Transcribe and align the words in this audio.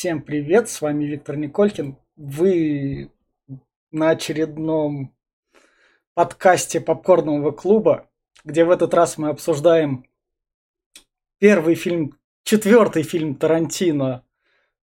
Всем 0.00 0.22
привет, 0.22 0.70
с 0.70 0.80
вами 0.80 1.04
Виктор 1.04 1.36
Николькин. 1.36 1.98
Вы 2.16 3.12
на 3.90 4.08
очередном 4.08 5.14
подкасте 6.14 6.80
попкорного 6.80 7.50
клуба, 7.50 8.08
где 8.42 8.64
в 8.64 8.70
этот 8.70 8.94
раз 8.94 9.18
мы 9.18 9.28
обсуждаем 9.28 10.06
первый 11.38 11.74
фильм, 11.74 12.18
четвертый 12.44 13.02
фильм 13.02 13.34
Тарантино, 13.34 14.24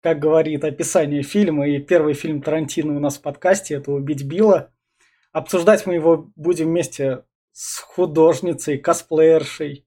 как 0.03 0.19
говорит 0.19 0.63
описание 0.63 1.23
фильма, 1.23 1.67
и 1.67 1.79
первый 1.79 2.13
фильм 2.13 2.43
Тарантино 2.43 2.95
у 2.95 3.01
нас 3.01 3.17
в 3.17 3.23
подкасте, 3.23 3.77
это 3.77 3.93
«Убить 3.93 4.25
Билла». 4.25 4.75
Обсуждать 5.33 5.87
мы 5.87 5.95
его 5.95 6.31
будем 6.37 6.67
вместе 6.67 7.25
с 7.53 7.79
художницей, 7.79 8.77
косплеершей, 8.77 9.87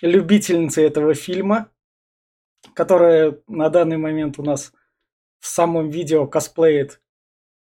любительницей 0.00 0.82
этого 0.82 1.14
фильма, 1.14 1.71
которая 2.74 3.38
на 3.48 3.68
данный 3.68 3.96
момент 3.96 4.38
у 4.38 4.42
нас 4.42 4.72
в 5.40 5.46
самом 5.46 5.90
видео 5.90 6.26
косплеит 6.26 7.00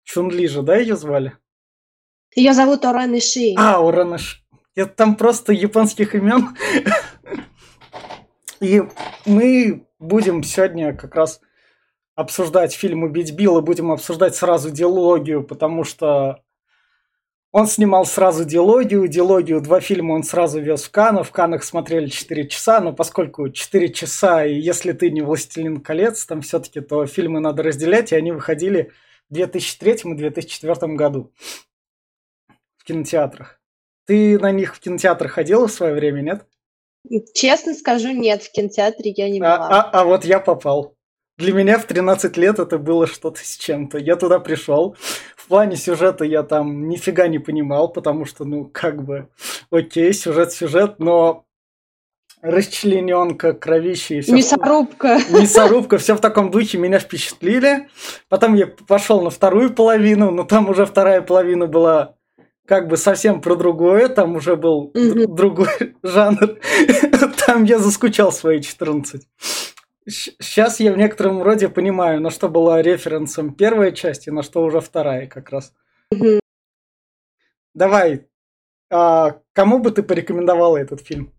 Чунли 0.03 0.47
же, 0.47 0.61
да, 0.61 0.77
ее 0.77 0.95
звали? 0.95 1.37
Ее 2.35 2.53
зовут 2.53 2.85
Орен 2.85 3.17
Иши. 3.17 3.53
А, 3.57 3.81
Орен 3.81 4.15
Иши. 4.15 4.37
Это 4.75 4.93
там 4.93 5.15
просто 5.15 5.53
японских 5.53 6.15
имен. 6.15 6.55
И 8.61 8.81
мы 9.25 9.87
будем 9.99 10.43
сегодня 10.43 10.95
как 10.95 11.15
раз 11.15 11.41
обсуждать 12.15 12.73
фильм 12.73 13.03
«Убить 13.03 13.33
Билла», 13.33 13.61
будем 13.61 13.91
обсуждать 13.91 14.35
сразу 14.35 14.69
диалогию, 14.69 15.43
потому 15.43 15.83
что 15.83 16.43
он 17.51 17.67
снимал 17.67 18.05
сразу 18.05 18.45
диалогию, 18.45 19.07
диалогию, 19.07 19.59
два 19.61 19.81
фильма 19.81 20.13
он 20.13 20.23
сразу 20.23 20.61
вез 20.61 20.83
в 20.83 20.91
Каннах, 20.91 21.27
в 21.27 21.31
Каннах 21.31 21.63
смотрели 21.63 22.07
4 22.07 22.47
часа, 22.47 22.79
но 22.79 22.93
поскольку 22.93 23.49
4 23.49 23.89
часа, 23.89 24.45
и 24.45 24.53
если 24.53 24.93
ты 24.93 25.11
не 25.11 25.21
«Властелин 25.21 25.81
колец», 25.81 26.25
там 26.25 26.41
все-таки, 26.41 26.79
то 26.79 27.05
фильмы 27.05 27.41
надо 27.41 27.61
разделять, 27.63 28.11
и 28.11 28.15
они 28.15 28.31
выходили 28.31 28.91
в 29.29 29.33
2003 29.33 30.11
и 30.11 30.15
2004 30.15 30.93
году 30.95 31.31
в 32.77 32.83
кинотеатрах. 32.85 33.59
Ты 34.05 34.39
на 34.39 34.51
них 34.51 34.75
в 34.75 34.79
кинотеатр 34.79 35.27
ходила 35.27 35.67
в 35.67 35.71
свое 35.71 35.93
время, 35.93 36.21
нет? 36.21 36.45
Честно 37.33 37.73
скажу, 37.73 38.11
нет, 38.11 38.43
в 38.43 38.51
кинотеатре 38.51 39.11
я 39.15 39.29
не 39.29 39.39
А, 39.39 39.57
была. 39.57 39.67
а, 39.69 39.89
а 39.91 40.03
вот 40.05 40.23
я 40.23 40.39
попал. 40.39 40.95
Для 41.37 41.53
меня 41.53 41.79
в 41.79 41.85
13 41.85 42.37
лет 42.37 42.59
это 42.59 42.77
было 42.77 43.07
что-то 43.07 43.43
с 43.43 43.57
чем-то. 43.57 43.97
Я 43.97 44.15
туда 44.15 44.39
пришел. 44.39 44.95
В 45.51 45.53
плане 45.53 45.75
сюжета 45.75 46.23
я 46.23 46.43
там 46.43 46.87
нифига 46.87 47.27
не 47.27 47.37
понимал, 47.37 47.91
потому 47.91 48.23
что, 48.23 48.45
ну, 48.45 48.69
как 48.71 49.03
бы, 49.03 49.27
окей, 49.69 50.13
сюжет, 50.13 50.53
сюжет, 50.53 50.95
но 50.99 51.43
расчлененка, 52.41 53.51
кровище 53.51 54.19
и 54.19 54.21
все. 54.21 54.31
Мясорубка. 54.31 55.19
Мясорубка, 55.29 55.97
все 55.97 56.15
в 56.15 56.21
таком 56.21 56.51
духе 56.51 56.77
меня 56.77 56.99
впечатлили. 56.99 57.89
Потом 58.29 58.53
я 58.53 58.65
пошел 58.65 59.19
на 59.19 59.29
вторую 59.29 59.73
половину, 59.73 60.31
но 60.31 60.45
там 60.45 60.69
уже 60.69 60.85
вторая 60.85 61.21
половина 61.21 61.67
была 61.67 62.15
как 62.65 62.87
бы 62.87 62.95
совсем 62.95 63.41
про 63.41 63.55
другое, 63.57 64.07
там 64.07 64.37
уже 64.37 64.55
был 64.55 64.91
др- 64.93 65.27
другой 65.27 65.95
жанр. 66.01 66.59
Там 67.45 67.65
я 67.65 67.79
заскучал 67.79 68.31
свои 68.31 68.61
14. 68.61 69.27
Сейчас 70.11 70.79
я 70.79 70.91
в 70.93 70.97
некотором 70.97 71.41
роде 71.41 71.69
понимаю, 71.69 72.21
на 72.21 72.29
что 72.29 72.49
была 72.49 72.81
референсом 72.81 73.53
первая 73.53 73.91
часть 73.91 74.27
и 74.27 74.31
на 74.31 74.43
что 74.43 74.63
уже 74.63 74.81
вторая 74.81 75.27
как 75.27 75.49
раз. 75.49 75.73
Давай, 77.73 78.27
а, 78.91 79.39
кому 79.53 79.79
бы 79.79 79.91
ты 79.91 80.03
порекомендовала 80.03 80.77
этот 80.77 81.01
фильм? 81.01 81.33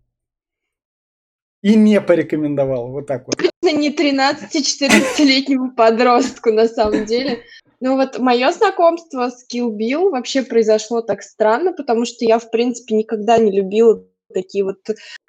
И 1.61 1.75
не 1.75 2.01
порекомендовала, 2.01 2.87
вот 2.87 3.07
так 3.07 3.27
вот. 3.27 3.35
Не 3.61 3.95
13-14-летнему 3.95 5.75
подростку, 5.75 6.51
на 6.51 6.67
самом 6.67 7.05
деле. 7.05 7.43
Ну 7.79 7.95
вот 7.95 8.19
мое 8.19 8.51
знакомство 8.51 9.29
с 9.29 9.45
Kill 9.53 9.69
Bill 9.69 10.09
вообще 10.09 10.43
произошло 10.43 11.01
так 11.01 11.21
странно, 11.21 11.73
потому 11.73 12.05
что 12.05 12.25
я, 12.25 12.39
в 12.39 12.49
принципе, 12.49 12.95
никогда 12.95 13.37
не 13.37 13.51
любила 13.51 14.03
такие 14.33 14.63
вот 14.63 14.77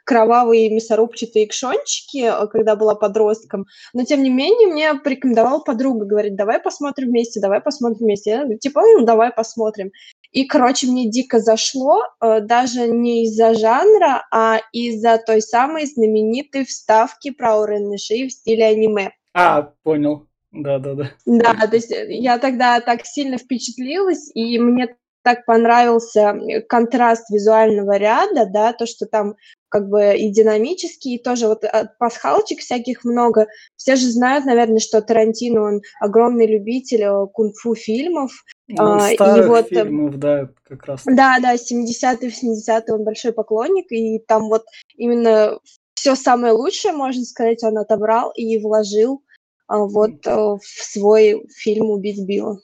кровавые 0.04 0.70
мясорубчатые 0.70 1.46
экшончики, 1.46 2.18
э, 2.18 2.46
когда 2.48 2.76
была 2.76 2.94
подростком. 2.94 3.66
Но, 3.92 4.04
тем 4.04 4.22
не 4.22 4.30
менее, 4.30 4.68
мне 4.68 4.94
порекомендовала 4.94 5.60
подруга, 5.60 6.04
говорит, 6.04 6.36
давай 6.36 6.60
посмотрим 6.60 7.08
вместе, 7.08 7.40
давай 7.40 7.60
посмотрим 7.60 8.06
вместе. 8.06 8.30
Я 8.30 8.42
говорю, 8.42 8.58
типа, 8.58 8.82
ну, 8.82 9.04
давай 9.04 9.32
посмотрим. 9.32 9.90
И, 10.30 10.44
короче, 10.44 10.86
мне 10.86 11.08
дико 11.08 11.38
зашло, 11.40 12.02
э, 12.20 12.40
даже 12.40 12.88
не 12.88 13.24
из-за 13.24 13.54
жанра, 13.54 14.26
а 14.30 14.60
из-за 14.72 15.18
той 15.18 15.40
самой 15.40 15.86
знаменитой 15.86 16.64
вставки 16.64 17.30
про 17.30 17.58
Уреныши 17.58 18.26
в 18.26 18.32
стиле 18.32 18.66
аниме. 18.66 19.12
А, 19.32 19.72
понял. 19.82 20.26
Да-да-да. 20.52 21.10
Да, 21.26 21.66
то 21.66 21.74
есть 21.74 21.90
э, 21.90 22.06
я 22.10 22.38
тогда 22.38 22.80
так 22.80 23.04
сильно 23.06 23.38
впечатлилась, 23.38 24.30
и 24.34 24.58
мне 24.58 24.96
так 25.24 25.46
понравился 25.46 26.38
контраст 26.68 27.30
визуального 27.30 27.96
ряда, 27.96 28.46
да, 28.46 28.72
то, 28.72 28.86
что 28.86 29.06
там 29.06 29.36
как 29.74 29.88
бы 29.88 30.14
и 30.16 30.30
динамический, 30.30 31.16
и 31.16 31.22
тоже 31.22 31.48
вот 31.48 31.64
э, 31.64 31.88
пасхалочек 31.98 32.60
всяких 32.60 33.02
много. 33.02 33.48
Все 33.74 33.96
же 33.96 34.08
знают, 34.08 34.44
наверное, 34.44 34.78
что 34.78 35.02
Тарантино, 35.02 35.62
он 35.62 35.82
огромный 35.98 36.46
любитель 36.46 37.02
э, 37.02 37.26
кунг-фу 37.32 37.74
фильмов. 37.74 38.30
Ну, 38.68 39.00
А, 39.00 39.10
и 39.10 39.16
старых 39.16 39.48
вот, 39.48 39.72
э, 39.72 39.82
фильмов, 39.82 40.16
да, 40.16 40.48
как 40.62 40.84
раз. 40.84 41.02
Да, 41.06 41.40
да, 41.42 41.56
70-е, 41.56 42.30
80-е 42.30 42.94
он 42.94 43.02
большой 43.02 43.32
поклонник, 43.32 43.90
и 43.90 44.20
там 44.20 44.48
вот 44.48 44.64
именно 44.94 45.58
все 45.94 46.14
самое 46.14 46.52
лучшее, 46.52 46.92
можно 46.94 47.24
сказать, 47.24 47.64
он 47.64 47.76
отобрал 47.76 48.30
и 48.36 48.56
вложил 48.58 49.24
а, 49.66 49.78
вот 49.78 50.24
э, 50.24 50.30
в 50.30 50.60
свой 50.62 51.44
фильм 51.48 51.90
«Убить 51.90 52.24
Билла». 52.24 52.60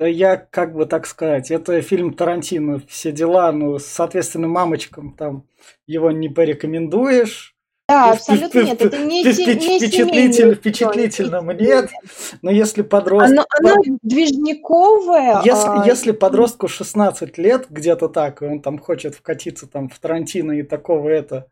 Я, 0.00 0.36
как 0.36 0.74
бы 0.74 0.86
так 0.86 1.06
сказать, 1.06 1.50
это 1.50 1.80
фильм 1.82 2.14
Тарантино, 2.14 2.80
все 2.88 3.10
дела, 3.10 3.50
ну, 3.50 3.78
соответственно, 3.80 4.46
мамочкам 4.46 5.12
там 5.12 5.44
его 5.86 6.12
не 6.12 6.28
порекомендуешь. 6.28 7.56
Да, 7.88 8.12
абсолютно 8.12 8.60
нет, 8.60 8.82
это 8.82 8.98
не, 8.98 9.24
не 9.24 9.32
впечатлитель- 9.32 10.54
впечатлительным 10.54 11.50
нет. 11.50 11.90
Но 12.42 12.50
если 12.50 12.82
подросток... 12.82 13.46
Оно, 13.58 13.72
оно 13.76 13.82
движниковое. 14.02 15.40
Если, 15.42 15.68
а, 15.68 15.84
если 15.86 16.12
подростку 16.12 16.68
16 16.68 17.38
лет, 17.38 17.66
где-то 17.70 18.08
так, 18.08 18.42
и 18.42 18.44
он 18.44 18.60
там 18.60 18.78
хочет 18.78 19.14
вкатиться 19.14 19.66
там 19.66 19.88
в 19.88 19.98
Тарантино 19.98 20.52
и 20.52 20.62
такого 20.62 21.08
это... 21.08 21.50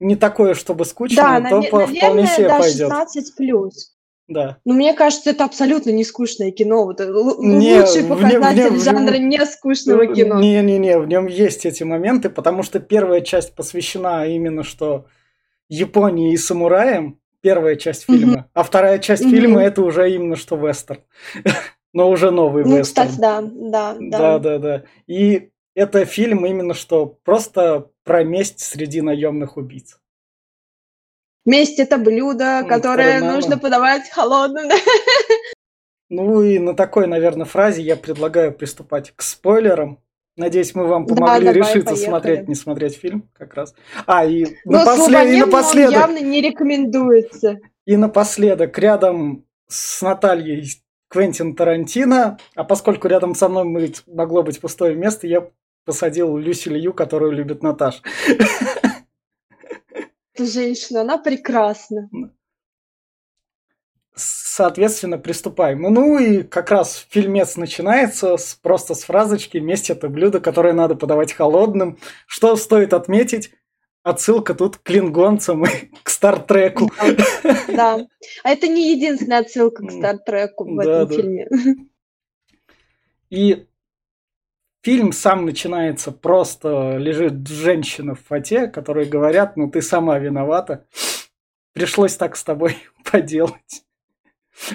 Не 0.00 0.16
такое, 0.16 0.54
чтобы 0.54 0.84
скучно, 0.86 1.22
да, 1.22 1.50
то 1.50 1.60
наве- 1.60 1.70
по- 1.70 1.86
вполне 1.86 2.22
наверное, 2.22 2.26
себе 2.26 2.48
да, 2.48 2.58
пойдет. 2.58 2.88
16 2.88 3.36
плюс. 3.36 3.96
Да. 4.30 4.58
Но 4.64 4.74
мне 4.74 4.94
кажется, 4.94 5.30
это 5.30 5.44
абсолютно 5.44 5.90
не 5.90 6.04
скучное 6.04 6.52
кино. 6.52 6.84
Вот, 6.84 7.00
э, 7.00 7.04
Не, 7.40 7.80
лучший 7.80 8.02
нем- 8.04 8.06
в 8.06 8.08
показатель 8.20 8.56
нем- 8.62 8.68
в 8.68 8.72
нем- 8.76 8.80
жанра 8.80 9.16
нескучного 9.18 10.06
кино. 10.06 10.40
Не-не-не, 10.40 10.98
в 10.98 11.06
нем 11.08 11.26
есть 11.26 11.66
эти 11.66 11.82
моменты, 11.82 12.30
потому 12.30 12.62
что 12.62 12.78
первая 12.80 13.20
часть 13.20 13.54
посвящена 13.56 14.26
именно 14.26 14.62
что 14.62 15.06
Японии 15.68 16.32
и 16.32 16.36
самураям, 16.36 17.18
первая 17.42 17.76
часть 17.76 18.04
фильма, 18.04 18.48
а 18.54 18.62
вторая 18.62 18.98
часть 18.98 19.22
Мгм. 19.24 19.30
фильма 19.32 19.62
это 19.62 19.82
уже 19.82 20.10
именно 20.12 20.36
что 20.36 20.56
вестерн. 20.56 21.00
Но 21.92 22.08
уже 22.08 22.30
новый 22.30 22.64
Ну, 22.64 22.78
вестерн. 22.78 23.08
кстати, 23.08 23.20
да, 23.20 23.40
да, 23.42 23.96
да. 23.98 24.18
Да, 24.18 24.38
да, 24.38 24.58
да. 24.58 24.82
И 25.08 25.50
это 25.74 26.04
фильм 26.04 26.46
именно 26.46 26.74
что 26.74 27.06
просто 27.24 27.86
про 28.04 28.22
месть 28.24 28.60
среди 28.60 29.00
наемных 29.00 29.56
убийц. 29.56 29.99
Месть 31.50 31.80
это 31.80 31.98
блюдо, 31.98 32.64
которое 32.68 33.18
которое 33.18 33.32
нужно 33.32 33.58
подавать 33.58 34.08
холодным. 34.10 34.68
Ну 36.08 36.42
и 36.42 36.58
на 36.58 36.74
такой, 36.74 37.06
наверное, 37.06 37.44
фразе 37.46 37.82
я 37.82 37.96
предлагаю 37.96 38.52
приступать 38.52 39.12
к 39.14 39.22
спойлерам. 39.22 39.98
Надеюсь, 40.36 40.74
мы 40.74 40.86
вам 40.86 41.06
помогли 41.06 41.46
давай, 41.46 41.54
решиться, 41.54 41.90
поехали. 41.90 42.04
смотреть, 42.08 42.48
не 42.48 42.54
смотреть 42.54 42.96
фильм 42.96 43.28
как 43.36 43.54
раз. 43.54 43.74
А, 44.06 44.24
и, 44.24 44.46
Но 44.64 44.78
напослед- 44.78 45.32
и 45.34 45.40
напоследок, 45.40 45.92
явно 45.92 46.18
не 46.18 46.40
рекомендуется. 46.40 47.58
и 47.84 47.96
напоследок, 47.96 48.78
рядом 48.78 49.44
с 49.68 50.02
Натальей 50.02 50.82
Квентин 51.08 51.54
Тарантино, 51.54 52.38
а 52.54 52.64
поскольку 52.64 53.08
рядом 53.08 53.34
со 53.34 53.48
мной 53.48 53.92
могло 54.06 54.42
быть 54.42 54.60
пустое 54.60 54.94
место, 54.94 55.26
я 55.26 55.48
посадил 55.84 56.36
Люси 56.36 56.68
Лью, 56.68 56.92
которую 56.92 57.32
любит 57.32 57.62
Наташа. 57.62 58.00
Эта 60.34 60.46
женщина, 60.46 61.02
она 61.02 61.18
прекрасна. 61.18 62.08
Соответственно, 64.14 65.18
приступаем. 65.18 65.80
Ну 65.82 66.18
и 66.18 66.42
как 66.42 66.70
раз 66.70 67.06
фильмец 67.08 67.56
начинается 67.56 68.36
с, 68.36 68.54
просто 68.54 68.94
с 68.94 69.04
фразочки 69.04 69.58
«Месть– 69.58 69.90
это 69.90 70.08
блюдо, 70.08 70.40
которое 70.40 70.72
надо 70.74 70.94
подавать 70.94 71.32
холодным». 71.32 71.98
Что 72.26 72.56
стоит 72.56 72.92
отметить? 72.92 73.52
Отсылка 74.02 74.54
тут 74.54 74.78
к 74.78 74.82
клингонцам 74.82 75.64
и 75.64 75.68
к 76.02 76.10
Стартреку. 76.10 76.90
Да. 77.68 78.06
А 78.42 78.50
это 78.50 78.66
не 78.66 78.92
единственная 78.94 79.40
отсылка 79.40 79.86
к 79.86 79.90
Стартреку 79.90 80.64
в 80.64 80.76
да, 80.76 81.02
этом 81.02 81.08
да. 81.08 81.14
фильме. 81.14 81.48
И 83.30 83.66
фильм 84.82 85.12
сам 85.12 85.44
начинается 85.44 86.12
просто 86.12 86.96
лежит 86.96 87.46
женщина 87.48 88.14
в 88.14 88.20
фате, 88.20 88.66
которые 88.66 89.06
говорят, 89.06 89.56
ну 89.56 89.70
ты 89.70 89.82
сама 89.82 90.18
виновата. 90.18 90.86
пришлось 91.72 92.16
так 92.16 92.36
с 92.36 92.44
тобой 92.44 92.76
поделать. 93.10 93.84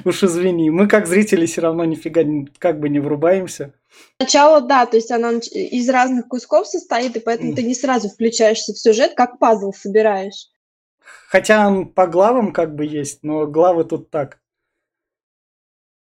Уж 0.04 0.24
извини, 0.24 0.72
мы 0.72 0.88
как 0.88 1.06
зрители 1.06 1.46
все 1.46 1.62
равно 1.62 1.86
нифига 1.86 2.24
как 2.58 2.80
бы 2.80 2.90
не 2.90 3.00
врубаемся. 3.00 3.74
Сначала, 4.18 4.62
да, 4.62 4.86
то 4.86 4.98
есть 4.98 5.12
она 5.12 5.32
из 5.32 5.90
разных 5.90 6.28
кусков 6.28 6.68
состоит, 6.68 7.16
и 7.16 7.20
поэтому 7.20 7.54
ты 7.54 7.64
не 7.64 7.76
сразу 7.76 8.10
включаешься 8.10 8.74
в 8.74 8.80
сюжет, 8.80 9.14
как 9.16 9.38
пазл 9.38 9.72
собираешь. 9.72 10.50
Хотя 11.28 11.68
он 11.68 11.88
по 11.88 12.08
главам 12.08 12.52
как 12.52 12.76
бы 12.76 12.86
есть, 12.86 13.20
но 13.24 13.46
главы 13.46 13.84
тут 13.84 14.10
так. 14.10 14.40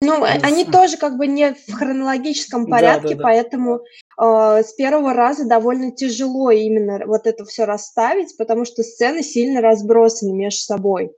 Ну, 0.03 0.19
ну 0.19 0.25
они 0.25 0.65
тоже 0.65 0.97
как 0.97 1.17
бы 1.17 1.27
не 1.27 1.55
в 1.55 1.73
хронологическом 1.73 2.67
порядке, 2.67 3.11
да, 3.11 3.15
да, 3.15 3.17
да. 3.17 3.23
поэтому 3.23 3.81
э, 4.21 4.63
с 4.63 4.73
первого 4.75 5.15
раза 5.15 5.47
довольно 5.47 5.93
тяжело 5.93 6.51
именно 6.51 7.07
вот 7.07 7.27
это 7.27 7.45
все 7.45 7.65
расставить, 7.65 8.37
потому 8.37 8.65
что 8.65 8.83
сцены 8.83 9.23
сильно 9.23 9.61
разбросаны 9.61 10.33
между 10.33 10.61
собой. 10.61 11.13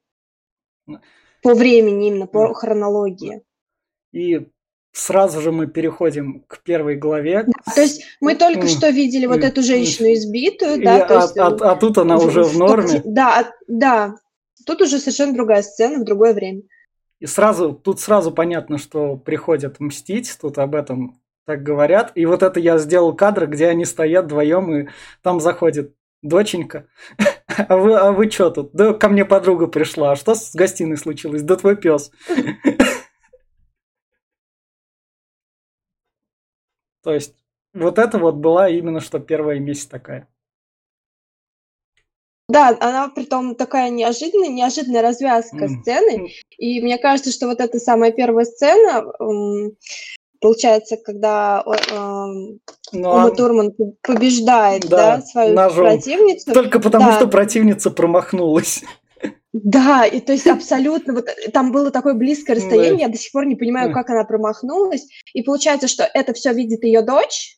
По 1.43 1.55
времени 1.55 2.09
именно, 2.09 2.27
по 2.27 2.53
хронологии. 2.53 3.43
И 4.13 4.47
сразу 4.93 5.41
же 5.41 5.51
мы 5.51 5.67
переходим 5.67 6.45
к 6.47 6.63
первой 6.63 6.97
главе. 6.97 7.45
Да, 7.47 7.75
то 7.75 7.81
есть 7.81 8.05
мы 8.21 8.35
только 8.35 8.69
что 8.69 8.91
видели 8.91 9.27
вот 9.27 9.43
эту 9.43 9.63
женщину 9.63 10.13
избитую, 10.13 10.81
и, 10.81 10.85
да, 10.85 11.07
а, 11.07 11.23
есть, 11.23 11.39
а, 11.39 11.47
а 11.47 11.77
тут 11.77 11.99
она 11.99 12.17
уже 12.19 12.43
в 12.43 12.57
норме. 12.57 13.03
Да, 13.05 13.51
да, 13.67 14.15
тут 14.67 14.83
уже 14.83 14.99
совершенно 14.99 15.35
другая 15.35 15.63
сцена 15.63 15.99
в 16.01 16.05
другое 16.05 16.35
время. 16.35 16.63
И 17.25 17.27
сразу, 17.27 17.73
тут 17.73 18.01
сразу 18.01 18.31
понятно, 18.33 18.77
что 18.77 19.17
приходят 19.17 19.81
мстить, 19.81 20.37
тут 20.39 20.59
об 20.59 20.75
этом 20.75 21.19
так 21.47 21.63
говорят. 21.63 22.13
И 22.17 22.27
вот 22.27 22.43
это 22.43 22.61
я 22.61 22.77
сделал 22.77 23.17
кадр, 23.17 23.47
где 23.47 23.69
они 23.69 23.87
стоят 23.87 24.27
вдвоем, 24.27 24.71
и 24.77 24.89
там 25.23 25.41
заходит 25.41 25.95
доченька. 26.21 26.87
А 27.57 27.77
вы, 27.77 27.95
а 27.95 28.13
вы 28.13 28.31
что 28.31 28.51
тут? 28.51 28.73
Да 28.73 28.93
ко 28.93 29.09
мне 29.09 29.25
подруга 29.25 29.69
пришла. 29.69 30.13
А 30.13 30.17
что 30.17 30.35
с 30.35 30.55
гостиной 30.55 30.99
случилось? 30.99 31.43
Да 31.43 31.57
твой 31.57 31.77
пес. 31.77 32.11
То 37.03 37.15
есть, 37.15 37.37
вот 37.73 37.99
это 37.99 38.19
вот 38.19 38.35
была 38.35 38.69
именно 38.69 39.01
что 39.01 39.19
первая 39.19 39.61
месть 39.61 39.91
такая. 39.91 40.29
Да, 42.49 42.77
она 42.81 43.09
притом 43.09 43.55
такая 43.55 43.89
неожиданная, 43.91 44.49
неожиданная 44.49 45.03
развязка 45.03 45.65
mm. 45.65 45.81
сцены. 45.81 46.31
И 46.59 46.81
мне 46.83 46.99
кажется, 46.99 47.33
что 47.33 47.47
вот 47.47 47.61
эта 47.61 47.79
самая 47.79 48.13
первая 48.13 48.45
сцена, 48.45 49.05
получается, 50.41 50.99
когда 50.99 51.65
э, 51.65 51.95
Ума 52.93 53.31
Турман 53.31 53.73
побеждает 54.03 54.87
да, 54.89 55.17
да, 55.17 55.23
свою 55.23 55.55
ножом. 55.55 55.87
противницу. 55.87 56.53
Только 56.53 56.81
потому, 56.81 57.07
да. 57.07 57.17
что 57.17 57.29
противница 57.29 57.91
промахнулась. 57.91 58.83
Да, 59.55 60.05
и 60.05 60.21
то 60.21 60.33
есть 60.33 60.47
абсолютно, 60.47 61.15
вот 61.15 61.29
там 61.53 61.73
было 61.73 61.91
такое 61.91 62.15
близкое 62.15 62.55
расстояние, 62.55 62.97
да. 62.97 63.03
я 63.05 63.09
до 63.09 63.17
сих 63.17 63.33
пор 63.33 63.47
не 63.47 63.55
понимаю, 63.55 63.93
как 63.93 64.11
она 64.11 64.25
промахнулась. 64.25 65.07
И 65.33 65.43
получается, 65.43 65.89
что 65.89 66.09
это 66.13 66.35
все 66.35 66.53
видит 66.53 66.85
ее 66.85 67.03
дочь, 67.03 67.57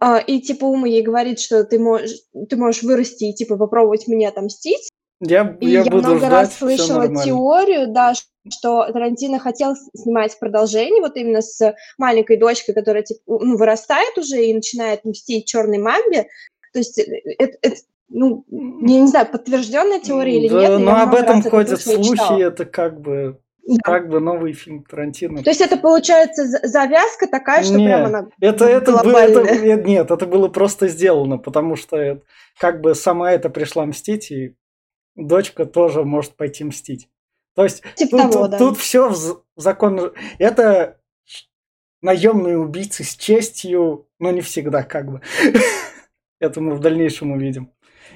а, 0.00 0.18
и 0.18 0.40
типа 0.40 0.64
Ума 0.64 0.86
ей 0.88 1.02
говорит, 1.02 1.40
что 1.40 1.64
ты 1.64 1.78
можешь, 1.78 2.18
ты 2.48 2.56
можешь 2.56 2.82
вырасти 2.82 3.24
и 3.24 3.34
типа 3.34 3.56
попробовать 3.56 4.06
мне 4.08 4.28
отомстить. 4.28 4.90
Я, 5.20 5.56
и 5.60 5.66
я, 5.66 5.82
я 5.82 5.84
буду 5.84 6.08
много 6.08 6.18
ждать, 6.18 6.30
раз 6.30 6.56
слышала 6.56 7.24
теорию, 7.24 7.88
да, 7.92 8.12
что 8.14 8.86
Тарантино 8.92 9.40
хотел 9.40 9.74
снимать 9.94 10.38
продолжение 10.38 11.02
вот 11.02 11.16
именно 11.16 11.42
с 11.42 11.74
маленькой 11.98 12.36
дочкой, 12.36 12.74
которая 12.74 13.02
типа, 13.02 13.20
ну, 13.26 13.56
вырастает 13.56 14.16
уже 14.16 14.44
и 14.44 14.54
начинает 14.54 15.04
мстить 15.04 15.46
черной 15.46 15.78
мамбе. 15.78 16.28
То 16.72 16.78
есть 16.78 16.98
э, 16.98 17.04
это, 17.38 17.58
это 17.62 17.76
ну, 18.08 18.44
я 18.48 19.00
не 19.00 19.06
знаю, 19.08 19.26
подтвержденная 19.26 20.00
теория 20.00 20.38
или 20.38 20.48
да, 20.48 20.68
нет. 20.68 20.80
Но 20.80 20.96
об 20.96 21.14
этом 21.14 21.42
ходят 21.42 21.80
слухи, 21.80 22.40
это 22.40 22.64
как 22.64 23.00
бы 23.00 23.40
да. 23.76 23.92
Как 23.92 24.08
бы 24.08 24.18
новый 24.18 24.54
фильм 24.54 24.82
Тарантино. 24.82 25.42
То 25.42 25.50
есть 25.50 25.60
это 25.60 25.76
получается 25.76 26.44
завязка 26.66 27.26
такая, 27.26 27.62
что 27.62 27.76
нет, 27.76 27.86
прямо 27.86 28.06
она 28.06 28.28
это, 28.40 28.64
это 28.64 28.92
было, 29.02 29.18
это, 29.18 29.76
Нет, 29.84 30.10
это 30.10 30.26
было 30.26 30.48
просто 30.48 30.88
сделано, 30.88 31.36
потому 31.36 31.76
что 31.76 32.22
как 32.58 32.80
бы 32.80 32.94
сама 32.94 33.32
это 33.32 33.50
пришла 33.50 33.84
мстить, 33.84 34.30
и 34.30 34.56
дочка 35.16 35.66
тоже 35.66 36.04
может 36.04 36.34
пойти 36.36 36.64
мстить. 36.64 37.08
То 37.54 37.64
есть 37.64 37.82
типа 37.94 38.18
тут, 38.18 38.32
того, 38.32 38.42
тут, 38.44 38.50
да. 38.52 38.58
тут 38.58 38.78
все 38.78 39.08
в 39.10 39.42
закон. 39.56 40.12
Это 40.38 40.98
наемные 42.00 42.56
убийцы 42.56 43.04
с 43.04 43.16
честью, 43.16 44.08
но 44.18 44.30
не 44.30 44.40
всегда 44.40 44.82
как 44.82 45.10
бы. 45.10 45.20
это 46.40 46.60
мы 46.60 46.74
в 46.74 46.80
дальнейшем 46.80 47.32
увидим. 47.32 47.72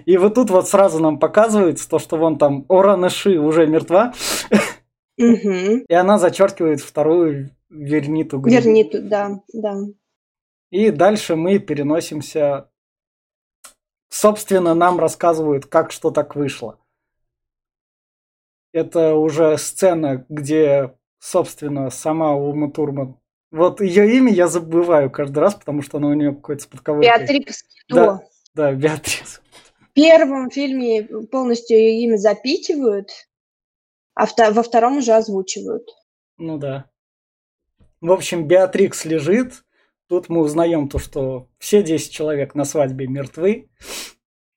И 0.06 0.16
вот 0.16 0.34
тут 0.34 0.50
вот 0.50 0.68
сразу 0.68 1.00
нам 1.00 1.18
показывается 1.18 1.88
то, 1.88 1.98
что 1.98 2.16
вон 2.16 2.38
там 2.38 2.64
Ораныши 2.68 3.38
уже 3.38 3.66
мертва. 3.66 4.14
Угу. 5.18 5.84
И 5.88 5.94
она 5.94 6.18
зачеркивает 6.18 6.80
вторую 6.80 7.50
верниту. 7.68 8.38
Гриб. 8.38 8.54
Верниту, 8.54 9.02
да, 9.02 9.42
да. 9.52 9.76
И 10.70 10.90
дальше 10.90 11.36
мы 11.36 11.58
переносимся. 11.58 12.70
Собственно, 14.08 14.74
нам 14.74 14.98
рассказывают, 14.98 15.66
как 15.66 15.92
что 15.92 16.10
так 16.10 16.34
вышло. 16.36 16.78
Это 18.72 19.14
уже 19.14 19.58
сцена, 19.58 20.24
где, 20.28 20.94
собственно, 21.18 21.90
сама 21.90 22.34
Ума 22.34 22.70
Турман. 22.70 23.16
Вот 23.50 23.82
ее 23.82 24.16
имя 24.16 24.32
я 24.32 24.48
забываю 24.48 25.10
каждый 25.10 25.40
раз, 25.40 25.54
потому 25.54 25.82
что 25.82 25.98
она 25.98 26.08
у 26.08 26.14
нее 26.14 26.34
какой-то 26.34 26.62
спадковой. 26.62 27.02
Беатрикс 27.02 27.64
Да, 27.88 28.22
да, 28.54 28.72
Беатрикс. 28.72 29.42
В 29.90 29.92
первом 29.92 30.50
фильме 30.50 31.04
полностью 31.30 31.76
ее 31.76 32.02
имя 32.04 32.16
запитивают, 32.16 33.10
а 34.14 34.26
во 34.50 34.62
втором 34.62 34.98
уже 34.98 35.12
озвучивают. 35.12 35.88
Ну 36.38 36.58
да. 36.58 36.90
В 38.00 38.10
общем, 38.10 38.46
Беатрикс 38.46 39.04
лежит. 39.04 39.64
Тут 40.08 40.28
мы 40.28 40.40
узнаем 40.40 40.88
то, 40.88 40.98
что 40.98 41.48
все 41.58 41.82
10 41.82 42.10
человек 42.12 42.54
на 42.54 42.64
свадьбе 42.64 43.06
мертвы. 43.06 43.70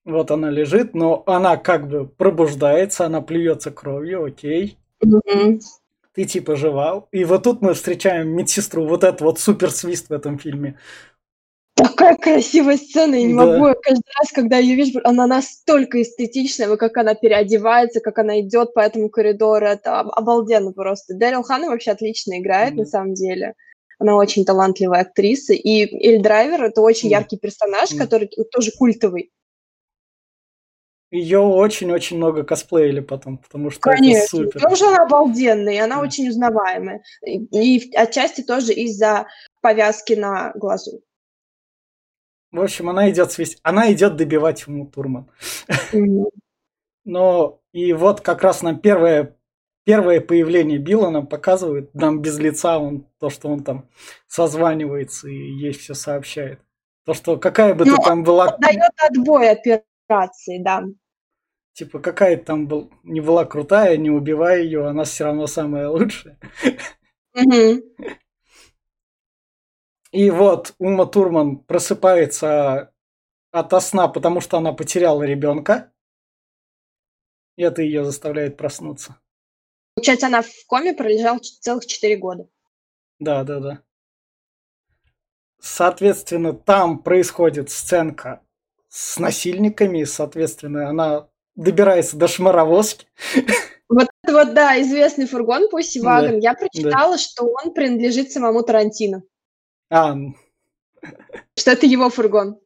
Вот 0.03 0.31
она 0.31 0.49
лежит, 0.49 0.93
но 0.93 1.23
она 1.25 1.57
как 1.57 1.87
бы 1.87 2.07
пробуждается, 2.07 3.05
она 3.05 3.21
плюется 3.21 3.71
кровью, 3.71 4.25
окей. 4.25 4.77
Угу. 5.01 5.59
Ты 6.13 6.25
типа 6.25 6.55
жива. 6.55 7.07
И 7.11 7.23
вот 7.23 7.43
тут 7.43 7.61
мы 7.61 7.73
встречаем 7.73 8.29
медсестру, 8.29 8.85
вот 8.85 9.03
этот 9.03 9.21
вот 9.21 9.39
супер 9.39 9.71
свист 9.71 10.09
в 10.09 10.13
этом 10.13 10.37
фильме 10.37 10.77
такая 11.75 12.15
красивая 12.15 12.77
сцена, 12.77 13.15
я 13.15 13.27
не 13.27 13.33
да. 13.33 13.45
могу, 13.45 13.79
каждый 13.81 14.11
раз, 14.19 14.31
когда 14.33 14.57
ее 14.57 14.75
вижу, 14.75 14.99
она 15.03 15.27
настолько 15.27 16.01
эстетичная, 16.01 16.75
как 16.77 16.97
она 16.97 17.13
переодевается, 17.13 17.99
как 17.99 18.17
она 18.17 18.39
идет 18.39 18.73
по 18.73 18.79
этому 18.79 19.09
коридору, 19.09 19.65
это 19.65 19.99
обалденно 19.99 20.71
просто. 20.71 21.13
Дэрил 21.13 21.43
Ханна 21.43 21.67
вообще 21.67 21.91
отлично 21.91 22.39
играет, 22.39 22.73
mm 22.73 22.77
на 22.77 22.85
самом 22.85 23.13
деле. 23.13 23.53
Она 23.97 24.15
очень 24.15 24.43
талантливая 24.43 25.01
актриса. 25.01 25.53
И 25.53 26.05
Эль 26.05 26.21
Драйвер— 26.21 26.63
это 26.65 26.81
очень 26.81 27.09
mm 27.09 27.11
яркий 27.11 27.37
персонаж, 27.37 27.91
mm 27.91 27.97
который 27.97 28.29
тоже 28.51 28.71
культовый. 28.71 29.31
Ее 31.11 31.39
очень-очень 31.39 32.17
много 32.17 32.43
косплеили 32.43 32.99
потом, 32.99 33.37
потому 33.37 33.69
что 33.69 33.79
Конечно, 33.79 34.17
это 34.17 34.27
супер. 34.27 34.53
потому 34.53 34.75
что 34.75 34.89
она 34.89 35.03
обалденная, 35.03 35.73
и 35.73 35.77
она 35.77 35.99
mm. 35.99 36.03
очень 36.03 36.29
узнаваемая. 36.29 37.03
И, 37.25 37.37
и 37.77 37.95
отчасти 37.95 38.41
тоже 38.41 38.73
из-за 38.73 39.27
повязки 39.61 40.13
на 40.13 40.51
глазу. 40.55 41.01
В 42.55 42.61
общем, 42.61 42.89
она 42.89 43.09
идет 43.09 43.31
свести. 43.31 43.57
Она 43.63 43.91
идет 43.91 44.15
добивать 44.15 44.65
ему 44.65 44.87
Турман. 44.87 45.29
Но 47.03 47.61
и 47.71 47.93
вот 47.93 48.21
как 48.21 48.41
раз 48.41 48.61
нам 48.63 48.79
первое, 48.79 49.37
первое 49.83 50.21
появление 50.21 50.79
Билла 50.79 51.09
нам 51.09 51.27
показывает, 51.27 51.93
нам 51.93 52.21
без 52.21 52.39
лица 52.39 52.79
он, 52.79 53.07
то, 53.19 53.29
что 53.29 53.49
он 53.49 53.63
там 53.63 53.89
созванивается 54.27 55.27
и 55.27 55.35
ей 55.35 55.73
все 55.73 55.93
сообщает. 55.93 56.61
То, 57.05 57.13
что 57.13 57.37
какая 57.37 57.75
бы 57.75 57.85
ну, 57.85 57.97
ты 57.97 58.01
там 58.01 58.23
была... 58.23 58.57
Дает 58.57 58.91
отбой 58.97 59.51
операции, 59.51 60.63
да. 60.63 60.83
Типа, 61.73 61.99
какая 61.99 62.37
там 62.37 62.67
был, 62.67 62.89
не 63.03 63.21
была 63.21 63.45
крутая, 63.45 63.97
не 63.97 64.09
убивай 64.09 64.63
ее, 64.63 64.87
она 64.87 65.03
все 65.03 65.25
равно 65.25 65.45
самая 65.45 65.89
лучшая. 65.89 66.39
Угу. 67.35 67.83
И 70.15 70.29
вот 70.29 70.75
Ума 70.79 71.05
Турман 71.07 71.57
просыпается 71.57 72.93
от 73.51 73.83
сна, 73.83 74.07
потому 74.07 74.39
что 74.39 74.57
она 74.57 74.71
потеряла 74.71 75.23
ребенка. 75.23 75.91
И 77.57 77.63
это 77.63 77.81
ее 77.81 78.05
заставляет 78.05 78.55
проснуться. 78.55 79.17
Получается, 79.93 80.27
она 80.27 80.41
в 80.41 80.47
коме 80.67 80.93
пролежала 80.93 81.39
целых 81.39 81.85
4 81.85 82.15
года. 82.15 82.47
Да, 83.19 83.43
да, 83.43 83.59
да. 83.59 83.81
Соответственно, 85.59 86.53
там 86.53 86.99
происходит 86.99 87.69
сценка 87.69 88.41
с 88.87 89.19
насильниками, 89.19 90.05
соответственно, 90.05 90.87
она 90.87 91.27
добирается 91.55 92.15
до 92.15 92.29
шмаровозки. 92.29 93.05
Вот 93.89 94.07
это 94.23 94.33
вот, 94.33 94.53
да, 94.53 94.81
известный 94.81 95.27
фургон 95.27 95.69
Пусси 95.69 95.99
Вагон. 95.99 96.39
Да, 96.39 96.51
Я 96.51 96.53
прочитала, 96.53 97.15
да. 97.15 97.17
что 97.17 97.43
он 97.45 97.73
принадлежит 97.73 98.31
самому 98.31 98.63
Тарантино. 98.63 99.23
А, 99.89 100.15
что 101.55 101.71
это 101.71 101.85
его 101.85 102.09
фургон. 102.09 102.59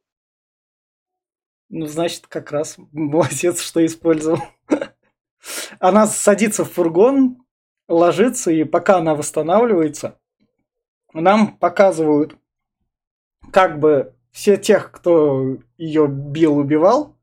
Ну, 1.68 1.86
значит, 1.86 2.26
как 2.26 2.50
раз 2.50 2.76
молодец, 2.92 3.60
что 3.60 3.84
использовал. 3.84 4.40
она 5.78 6.06
садится 6.06 6.64
в 6.64 6.72
фургон, 6.72 7.44
ложится, 7.88 8.50
и 8.50 8.64
пока 8.64 8.98
она 8.98 9.14
восстанавливается, 9.14 10.18
нам 11.12 11.56
показывают 11.56 12.36
как 13.52 13.78
бы 13.78 14.14
все 14.30 14.56
тех, 14.56 14.92
кто 14.92 15.58
ее 15.76 16.06
бил, 16.08 16.56
убивал, 16.56 17.16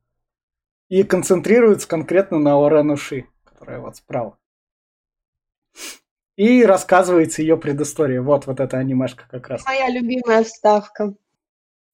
и 0.88 1.02
концентрируются 1.02 1.88
конкретно 1.88 2.38
на 2.38 2.56
Орен 2.64 2.90
Уши, 2.90 3.26
которая 3.44 3.80
вот 3.80 3.96
справа. 3.96 4.38
И 6.38 6.64
рассказывается 6.64 7.42
ее 7.42 7.56
предыстория. 7.56 8.22
Вот, 8.22 8.46
вот 8.46 8.60
эта 8.60 8.78
анимешка 8.78 9.24
как 9.28 9.48
раз. 9.48 9.66
Моя 9.66 9.90
любимая 9.90 10.44
вставка. 10.44 11.14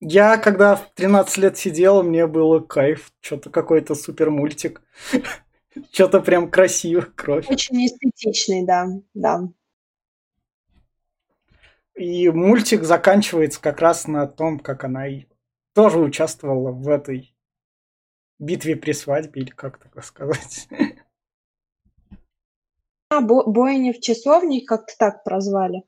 Я, 0.01 0.37
когда 0.37 0.77
в 0.77 0.93
13 0.93 1.39
лет 1.39 1.57
сидел, 1.57 2.03
мне 2.03 2.27
было 2.27 2.61
кайф. 2.61 3.11
Что-то 3.23 3.49
какой-то 3.49 3.95
супер 3.95 4.29
мультик. 4.29 4.83
Что-то 5.93 6.21
прям 6.21 6.51
красиво, 6.51 7.07
кровь. 7.17 7.49
Очень 7.49 7.87
эстетичный, 7.87 8.67
да, 8.67 8.89
да. 9.15 9.49
И 11.95 12.29
мультик 12.29 12.83
заканчивается 12.83 13.63
как 13.63 13.81
раз 13.81 14.07
на 14.07 14.27
том, 14.27 14.59
как 14.59 14.85
она 14.85 15.09
и 15.09 15.25
тоже 15.73 15.99
участвовала 16.01 16.71
в 16.71 16.87
этой 16.91 17.35
битве 18.39 18.77
при 18.77 18.93
свадьбе, 18.93 19.41
или 19.41 19.51
как 19.51 19.79
так 19.79 20.05
сказать. 20.05 20.69
А, 23.17 23.21
бо- 23.21 23.45
бойня 23.47 23.93
в 23.93 24.01
часовне, 24.01 24.61
как-то 24.63 24.93
так 24.99 25.25
прозвали. 25.25 25.83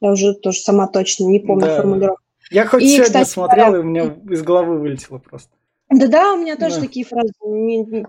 Я 0.00 0.10
уже 0.12 0.34
тоже 0.34 0.60
сама 0.60 0.86
точно 0.88 1.24
не 1.24 1.40
помню 1.40 1.66
Да. 1.66 1.76
формулировку. 1.76 2.22
Я 2.50 2.66
хоть 2.66 2.82
И, 2.82 2.88
сегодня 2.88 3.04
кстати 3.06 3.28
смотрел, 3.28 3.74
и 3.74 3.78
у 3.78 3.82
меня 3.82 4.16
из 4.30 4.42
головы 4.42 4.78
вылетело 4.78 5.18
просто. 5.18 5.50
Да-да, 5.88 6.34
у 6.34 6.36
меня 6.36 6.56
тоже 6.56 6.76
Да. 6.76 6.80
такие 6.82 7.06
фразы, 7.06 7.30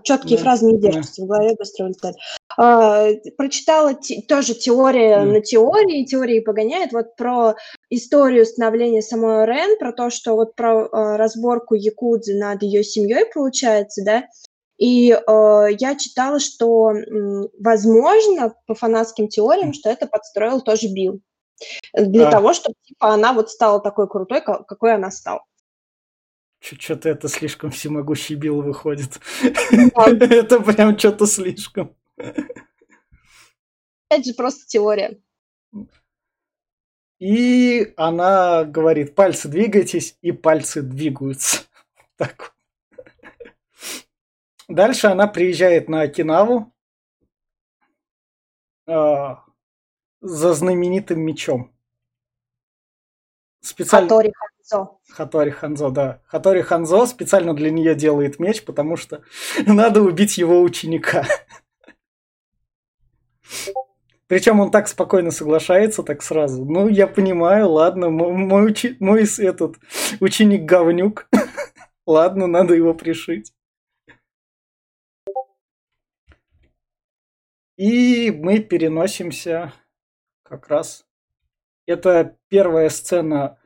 четкие 0.02 0.36
Да, 0.38 0.42
фразы 0.44 0.66
не 0.66 0.78
да. 0.78 0.88
держатся 0.88 1.22
в 1.22 1.26
голове, 1.26 1.54
быстро 1.56 1.84
вылетают. 1.84 2.16
А, 2.56 3.06
прочитала 3.36 3.94
те- 3.94 4.20
тоже 4.20 4.54
теория 4.54 5.18
М. 5.18 5.32
на 5.32 5.40
теории, 5.40 6.04
теории 6.04 6.40
погоняет, 6.40 6.92
вот 6.92 7.14
про 7.16 7.54
историю 7.88 8.44
становления 8.46 9.00
самой 9.00 9.46
Рен, 9.46 9.78
про 9.78 9.92
то, 9.92 10.10
что 10.10 10.34
вот 10.34 10.56
про 10.56 10.88
а, 10.90 11.16
разборку 11.16 11.74
Якудзы 11.74 12.34
над 12.36 12.62
ее 12.62 12.82
семьей 12.82 13.24
получается, 13.32 14.04
да, 14.04 14.24
и 14.78 15.10
э, 15.10 15.66
я 15.78 15.96
читала, 15.96 16.38
что, 16.40 16.92
возможно, 17.58 18.54
по 18.66 18.74
фанатским 18.74 19.28
теориям, 19.28 19.72
что 19.72 19.90
это 19.90 20.06
подстроил 20.06 20.60
тоже 20.60 20.88
Билл. 20.88 21.20
Для 21.92 22.28
А. 22.28 22.30
того, 22.30 22.52
чтобы 22.54 22.76
типа, 22.82 23.12
она 23.12 23.32
вот 23.32 23.50
стала 23.50 23.80
такой 23.80 24.08
крутой, 24.08 24.40
ка- 24.40 24.62
какой 24.62 24.94
она 24.94 25.10
стала. 25.10 25.44
Что-то 26.60 27.08
это 27.08 27.28
слишком 27.28 27.70
всемогущий 27.70 28.34
Билл 28.34 28.62
выходит. 28.62 29.20
Это 29.72 30.58
прям 30.60 30.98
что-то 30.98 31.26
слишком. 31.26 31.94
Опять 34.08 34.26
же, 34.26 34.34
просто 34.34 34.66
теория. 34.66 35.20
И 37.20 37.92
она 37.96 38.64
говорит, 38.64 39.14
пальцы 39.14 39.48
двигайтесь, 39.48 40.16
и 40.20 40.32
пальцы 40.32 40.82
двигаются. 40.82 41.58
Так. 42.16 42.54
Дальше 44.68 45.06
она 45.06 45.26
приезжает 45.26 45.88
на 45.88 46.02
Окинаву 46.02 46.72
а, 48.86 49.44
за 50.20 50.52
знаменитым 50.52 51.20
мечом. 51.20 51.74
Специально... 53.60 54.08
Хатори 54.08 54.32
Ханзо. 54.34 55.00
Хатори 55.08 55.50
Ханзо, 55.50 55.90
да. 55.90 56.22
Хатори 56.26 56.60
Ханзо 56.60 57.06
специально 57.06 57.54
для 57.54 57.70
нее 57.70 57.94
делает 57.94 58.38
меч, 58.38 58.64
потому 58.64 58.96
что 58.96 59.22
надо 59.66 60.02
убить 60.02 60.38
его 60.38 60.60
ученика. 60.60 61.26
Причем 64.26 64.60
он 64.60 64.70
так 64.70 64.88
спокойно 64.88 65.30
соглашается, 65.30 66.02
так 66.02 66.22
сразу. 66.22 66.62
Ну, 66.66 66.86
я 66.88 67.06
понимаю, 67.06 67.70
ладно, 67.70 68.10
мо- 68.10 68.30
мой, 68.30 68.70
учи- 68.70 68.96
мой 69.00 69.24
этот 69.38 69.76
ученик 70.20 70.64
говнюк. 70.64 71.26
ладно, 72.06 72.46
надо 72.46 72.74
его 72.74 72.92
пришить. 72.92 73.54
И 77.78 78.32
мы 78.32 78.58
переносимся 78.58 79.72
как 80.42 80.66
раз. 80.66 81.06
Это 81.86 82.36
первая 82.48 82.90
сцена. 82.90 83.56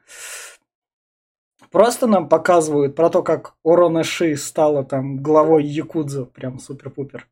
Просто 1.70 2.06
нам 2.06 2.28
показывают 2.28 2.94
про 2.94 3.08
то, 3.08 3.22
как 3.22 3.54
Орона 3.64 4.04
Ши 4.04 4.36
стала 4.36 4.84
там 4.84 5.22
главой 5.22 5.64
Якудза. 5.64 6.26
Прям 6.26 6.58
супер-пупер. 6.58 7.26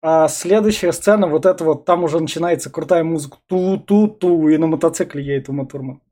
А 0.00 0.26
следующая 0.26 0.90
сцена, 0.92 1.28
вот 1.28 1.46
это 1.46 1.62
вот, 1.62 1.84
там 1.84 2.02
уже 2.02 2.18
начинается 2.18 2.68
крутая 2.68 3.04
музыка. 3.04 3.38
Ту-ту-ту, 3.46 4.48
и 4.48 4.58
на 4.58 4.66
мотоцикле 4.66 5.24
едет 5.24 5.48
Ума 5.50 5.66
Турман. 5.66 6.02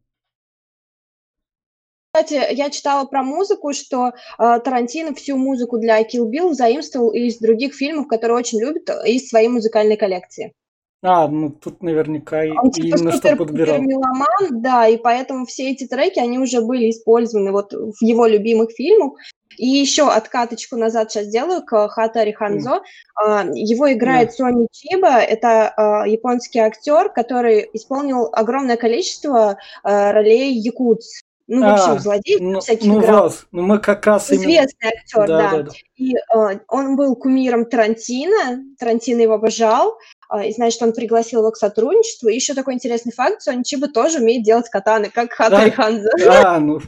Кстати, 2.12 2.54
я 2.54 2.70
читала 2.70 3.04
про 3.04 3.22
музыку, 3.22 3.72
что 3.72 4.08
э, 4.08 4.12
Тарантино 4.64 5.14
всю 5.14 5.36
музыку 5.36 5.78
для 5.78 6.00
Kill 6.02 6.28
Bill 6.28 6.54
заимствовал 6.54 7.12
из 7.12 7.38
других 7.38 7.72
фильмов, 7.74 8.08
которые 8.08 8.38
очень 8.38 8.60
любит, 8.60 8.90
э, 8.90 9.08
из 9.08 9.28
своей 9.28 9.46
музыкальной 9.46 9.96
коллекции. 9.96 10.52
А, 11.02 11.28
ну 11.28 11.50
тут 11.50 11.82
наверняка 11.84 12.44
и- 12.44 12.50
Он 12.50 12.72
типа 12.72 12.96
именно 12.98 13.12
что 13.12 13.36
подбирал. 13.36 13.78
меломан, 13.80 14.60
да, 14.60 14.88
и 14.88 14.96
поэтому 14.96 15.46
все 15.46 15.70
эти 15.70 15.86
треки, 15.86 16.18
они 16.18 16.38
уже 16.40 16.60
были 16.60 16.90
использованы 16.90 17.52
вот 17.52 17.72
в 17.72 18.02
его 18.02 18.26
любимых 18.26 18.72
фильмах. 18.72 19.12
И 19.56 19.66
еще 19.66 20.08
откаточку 20.10 20.76
назад 20.76 21.10
сейчас 21.12 21.26
сделаю 21.26 21.62
к 21.62 21.88
Хатари 21.88 22.32
Ханзо. 22.32 22.82
А, 23.14 23.44
Его 23.54 23.92
играет 23.92 24.32
Сони 24.34 24.66
Чиба. 24.72 25.18
Это 25.20 25.72
а, 25.76 26.06
японский 26.08 26.58
актер, 26.58 27.08
который 27.10 27.70
исполнил 27.72 28.28
огромное 28.32 28.76
количество 28.76 29.58
а, 29.84 30.12
ролей 30.12 30.52
якудз. 30.54 31.22
Ну, 31.52 31.66
А, 31.66 31.74
общем, 31.74 31.98
злодеев 31.98 32.40
Ну, 32.40 32.60
всяких 32.60 32.86
ну 32.86 33.00
играл. 33.00 33.24
вот, 33.24 33.46
ну 33.50 33.62
мы 33.62 33.80
как 33.80 34.06
раз 34.06 34.30
именно... 34.30 34.42
Известный 34.42 34.88
актер, 34.88 35.26
да. 35.26 35.50
да, 35.50 35.62
да. 35.64 35.70
И 35.96 36.14
э, 36.14 36.58
он 36.68 36.94
был 36.94 37.16
кумиром 37.16 37.64
Тарантино, 37.64 38.62
Тарантино 38.78 39.22
его 39.22 39.34
обожал, 39.34 39.98
э, 40.32 40.46
и, 40.46 40.52
значит, 40.52 40.80
он 40.80 40.92
пригласил 40.92 41.40
его 41.40 41.50
к 41.50 41.56
сотрудничеству. 41.56 42.28
И 42.28 42.36
еще 42.36 42.54
такой 42.54 42.74
интересный 42.74 43.10
факт, 43.10 43.42
Сони 43.42 43.64
Чиба 43.64 43.88
тоже 43.88 44.20
умеет 44.20 44.44
делать 44.44 44.68
катаны, 44.68 45.10
как 45.10 45.32
Хатари 45.32 45.70
Да. 45.70 45.76
Ханзо. 45.76 46.10
А, 46.28 46.60
ну. 46.60 46.78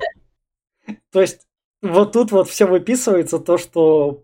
То 1.10 1.20
есть, 1.20 1.40
вот 1.82 2.12
тут 2.12 2.30
вот 2.30 2.48
все 2.48 2.66
выписывается 2.66 3.40
то, 3.40 3.58
что 3.58 4.22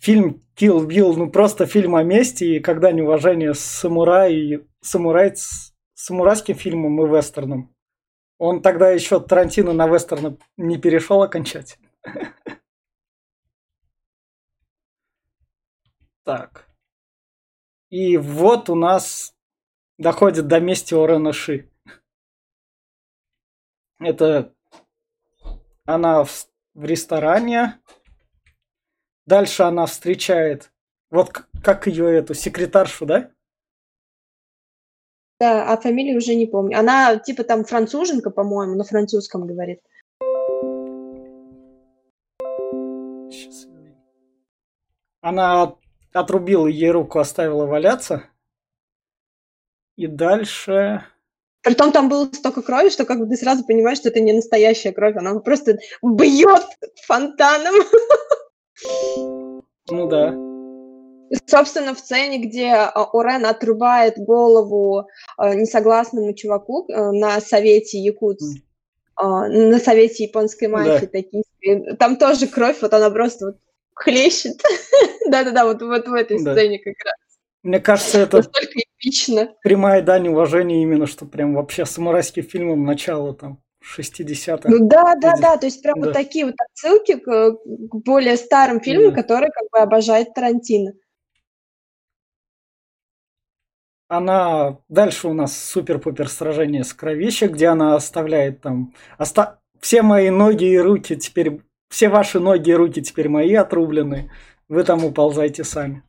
фильм 0.00 0.42
Kill 0.58 0.86
Bill, 0.86 1.12
ну 1.14 1.30
просто 1.30 1.66
фильм 1.66 1.94
о 1.94 2.02
мести, 2.02 2.44
и 2.44 2.60
когда 2.60 2.90
неуважение 2.90 3.52
самурай, 3.52 4.60
самурай 4.80 5.36
с 5.36 5.74
самурайским 5.92 6.54
фильмом 6.54 7.04
и 7.04 7.14
вестерном. 7.14 7.74
Он 8.38 8.62
тогда 8.62 8.90
еще 8.90 9.20
Тарантино 9.20 9.72
на 9.72 9.88
вестерны 9.88 10.38
не 10.56 10.78
перешел 10.78 11.22
окончательно. 11.22 11.88
Так. 16.24 16.68
И 17.90 18.16
вот 18.16 18.68
у 18.68 18.74
нас 18.74 19.34
доходит 19.98 20.46
до 20.46 20.60
мести 20.60 20.94
Орена 20.94 21.32
Ши. 21.32 21.70
Это 23.98 24.54
она 25.84 26.22
в, 26.24 26.30
в 26.74 26.84
ресторане. 26.84 27.80
Дальше 29.26 29.62
она 29.62 29.86
встречает, 29.86 30.70
вот 31.10 31.32
как 31.62 31.86
ее 31.86 32.14
эту 32.14 32.34
секретаршу, 32.34 33.06
да? 33.06 33.32
Да, 35.40 35.72
а 35.72 35.76
фамилию 35.76 36.18
уже 36.18 36.34
не 36.34 36.46
помню. 36.46 36.78
Она 36.78 37.16
типа 37.16 37.44
там 37.44 37.64
француженка, 37.64 38.30
по-моему, 38.30 38.74
на 38.74 38.82
французском 38.82 39.46
говорит. 39.46 39.80
Она 45.20 45.62
от- 45.62 45.78
отрубила 46.12 46.66
ей 46.66 46.90
руку, 46.90 47.20
оставила 47.20 47.66
валяться. 47.66 48.24
И 49.96 50.06
дальше... 50.06 51.04
Притом 51.62 51.92
там 51.92 52.08
было 52.08 52.26
столько 52.32 52.62
крови, 52.62 52.88
что 52.88 53.04
как 53.04 53.18
бы 53.18 53.26
ты 53.26 53.36
сразу 53.36 53.64
понимаешь, 53.64 53.98
что 53.98 54.08
это 54.08 54.20
не 54.20 54.32
настоящая 54.32 54.92
кровь, 54.92 55.16
она 55.16 55.38
просто 55.40 55.78
бьет 56.02 56.66
фонтаном. 57.04 57.74
Ну 59.90 60.08
да. 60.08 60.47
И, 61.30 61.36
Собственно, 61.46 61.94
в 61.94 61.98
сцене, 61.98 62.38
где 62.38 62.72
а, 62.72 63.04
Орен 63.12 63.46
отрубает 63.46 64.18
голову 64.18 65.06
а, 65.36 65.54
несогласному 65.54 66.32
чуваку 66.34 66.86
а, 66.90 67.12
на 67.12 67.40
совете 67.40 67.98
якутс, 67.98 68.44
а, 69.16 69.48
на 69.48 69.78
совете 69.78 70.24
японской 70.24 70.68
мафии 70.68 71.06
Да. 71.06 71.06
токийской, 71.06 71.96
там 71.96 72.16
тоже 72.16 72.46
кровь, 72.46 72.80
вот 72.82 72.94
она 72.94 73.10
просто 73.10 73.46
вот 73.46 73.56
хлещет. 73.94 74.60
Да-да-да, 75.28 75.64
вот, 75.64 75.82
вот 75.82 76.06
в 76.08 76.12
этой 76.14 76.42
Да. 76.42 76.54
сцене 76.54 76.78
как 76.78 76.94
раз. 77.04 77.14
Мне 77.62 77.80
кажется, 77.80 78.20
это 78.20 78.38
Настолько 78.38 78.78
эпично. 78.98 79.54
прямая 79.62 80.00
дань 80.02 80.28
уважения 80.28 80.82
именно, 80.82 81.06
что 81.06 81.26
прям 81.26 81.54
вообще 81.54 81.84
самурайским 81.84 82.44
фильмам 82.44 82.84
начало 82.84 83.34
там 83.34 83.60
60-х. 83.84 84.68
Ну 84.68 84.88
да, 84.88 85.14
да, 85.20 85.34
да, 85.36 85.56
то 85.56 85.66
есть 85.66 85.82
прям 85.82 86.00
да. 86.00 86.06
вот 86.06 86.14
такие 86.14 86.46
вот 86.46 86.54
отсылки 86.58 87.16
к, 87.16 87.52
к 87.52 87.94
более 88.04 88.36
старым 88.36 88.80
фильмам, 88.80 89.10
да. 89.14 89.22
которые 89.22 89.50
как 89.50 89.64
бы 89.70 89.78
обожает 89.80 90.34
Тарантино. 90.34 90.92
Она 94.08 94.78
дальше 94.88 95.28
у 95.28 95.34
нас 95.34 95.56
супер-пупер 95.56 96.28
сражение 96.28 96.82
с 96.82 96.94
кровищей, 96.94 97.48
где 97.48 97.66
она 97.68 97.94
оставляет 97.94 98.62
там 98.62 98.94
оста... 99.18 99.58
все 99.80 100.02
мои 100.02 100.30
ноги 100.30 100.64
и 100.64 100.78
руки 100.78 101.14
теперь 101.16 101.60
все 101.88 102.08
ваши 102.08 102.40
ноги 102.40 102.70
и 102.70 102.74
руки 102.74 103.02
теперь 103.02 103.28
мои 103.28 103.54
отрублены. 103.54 104.30
Вы 104.68 104.84
там 104.84 105.04
уползайте 105.04 105.64
сами. 105.64 106.02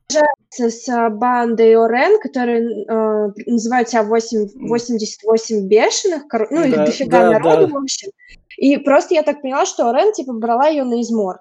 С 0.51 1.09
бандой 1.11 1.77
Орен, 1.77 2.19
которая 2.19 2.59
э, 2.61 3.31
называют 3.45 3.87
себя 3.87 4.03
8, 4.03 4.67
88 4.67 5.67
бешеных, 5.67 6.23
ну 6.49 6.63
или 6.65 6.75
да, 6.75 6.85
дофига 6.85 7.19
да, 7.19 7.31
народу, 7.31 7.67
да. 7.67 7.73
в 7.73 7.77
общем. 7.77 8.09
И 8.57 8.77
просто 8.77 9.13
я 9.13 9.23
так 9.23 9.41
поняла, 9.41 9.65
что 9.65 9.89
Орен 9.89 10.11
типа 10.11 10.33
брала 10.33 10.67
ее 10.67 10.83
на 10.83 10.99
измор. 11.01 11.37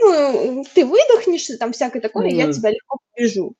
Ну, 0.00 0.64
ты 0.74 0.84
выдохнешься, 0.84 1.58
там 1.58 1.72
всякое 1.72 2.00
такое, 2.00 2.28
mm. 2.28 2.34
я 2.34 2.52
тебя 2.52 2.70
легко 2.70 2.98
побежу. 3.12 3.54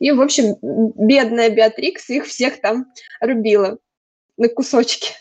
И, 0.00 0.10
в 0.10 0.20
общем, 0.20 0.56
бедная 0.62 1.50
Беатрикс 1.50 2.10
их 2.10 2.26
всех 2.26 2.60
там 2.60 2.86
рубила 3.20 3.78
на 4.36 4.48
кусочки. 4.48 5.14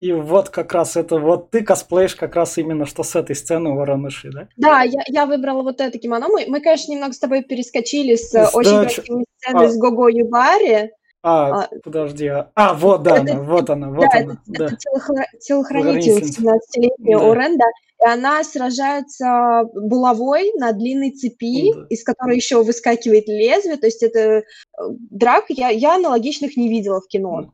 И 0.00 0.12
вот 0.12 0.50
как 0.50 0.72
раз 0.72 0.96
это, 0.96 1.18
вот 1.20 1.50
ты 1.50 1.62
косплеишь 1.62 2.16
как 2.16 2.34
раз 2.34 2.58
именно 2.58 2.86
что 2.86 3.04
с 3.04 3.14
этой 3.14 3.36
сцены 3.36 3.70
Вороныши, 3.70 4.30
да? 4.32 4.48
Да, 4.56 4.82
я, 4.82 5.02
я 5.06 5.26
выбрала 5.26 5.62
вот 5.62 5.80
это 5.80 5.96
кимоно. 5.96 6.26
Мы, 6.26 6.46
мы, 6.48 6.60
конечно, 6.60 6.90
немного 6.90 7.12
с 7.12 7.20
тобой 7.20 7.44
перескочили 7.44 8.16
с, 8.16 8.30
с 8.30 8.50
очень 8.52 8.72
да, 8.72 8.82
красивой 8.82 9.24
сцены 9.38 9.64
а... 9.64 9.68
с 9.68 9.78
Гого 9.78 10.08
Юбари. 10.08 10.90
А, 11.22 11.62
а, 11.62 11.68
подожди, 11.84 12.26
а, 12.26 12.50
а 12.56 12.74
вот 12.74 13.04
да, 13.04 13.18
это, 13.18 13.34
она, 13.34 13.42
вот 13.44 13.70
она, 13.70 13.90
вот 13.90 14.08
да, 14.12 14.18
она. 14.18 14.32
Это, 14.32 14.40
да. 14.46 14.64
это 14.66 14.76
телохра... 14.76 15.26
телохранитель 15.40 16.18
17-летняя 16.20 17.18
да. 17.18 17.30
Орен, 17.30 17.58
да, 17.58 17.64
и 18.02 18.08
она 18.08 18.42
сражается 18.42 19.64
булавой 19.74 20.52
на 20.56 20.72
длинной 20.72 21.10
цепи, 21.10 21.72
да. 21.72 21.86
из 21.88 22.02
которой 22.02 22.36
еще 22.36 22.62
выскакивает 22.62 23.28
лезвие, 23.28 23.76
то 23.76 23.86
есть 23.86 24.02
это 24.02 24.18
э, 24.18 24.42
драк 25.10 25.44
я, 25.48 25.68
я 25.68 25.94
аналогичных 25.94 26.56
не 26.56 26.68
видела 26.68 27.00
в 27.00 27.06
кино. 27.06 27.42
Да. 27.42 27.50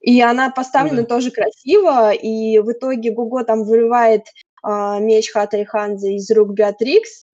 И 0.00 0.20
она 0.20 0.50
поставлена 0.50 1.02
да. 1.02 1.06
тоже 1.06 1.30
красиво, 1.30 2.12
и 2.12 2.58
в 2.58 2.72
итоге 2.72 3.10
Гуго 3.10 3.44
там 3.44 3.64
вырывает 3.64 4.24
а, 4.62 4.98
меч 4.98 5.30
Хатри 5.30 5.64
Ханзы 5.64 6.14
из 6.14 6.30
рук 6.30 6.50
Беатрикс, 6.50 7.24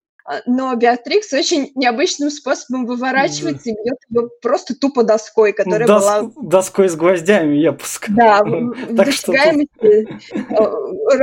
но 0.47 0.75
Беатрикс 0.75 1.32
очень 1.32 1.73
необычным 1.75 2.30
способом 2.30 2.87
выворачивается 2.87 3.70
и 3.70 3.73
бьет 3.73 3.99
ее 4.11 4.28
просто 4.42 4.75
тупо 4.78 5.02
доской, 5.02 5.52
которая 5.52 5.87
Дос, 5.87 6.02
была... 6.02 6.32
Доской 6.42 6.88
с 6.88 6.97
гвоздями, 6.97 7.56
я 7.56 7.73
пускаю. 7.73 8.75
Да, 8.90 9.11
что 9.11 9.32
э, 9.32 10.04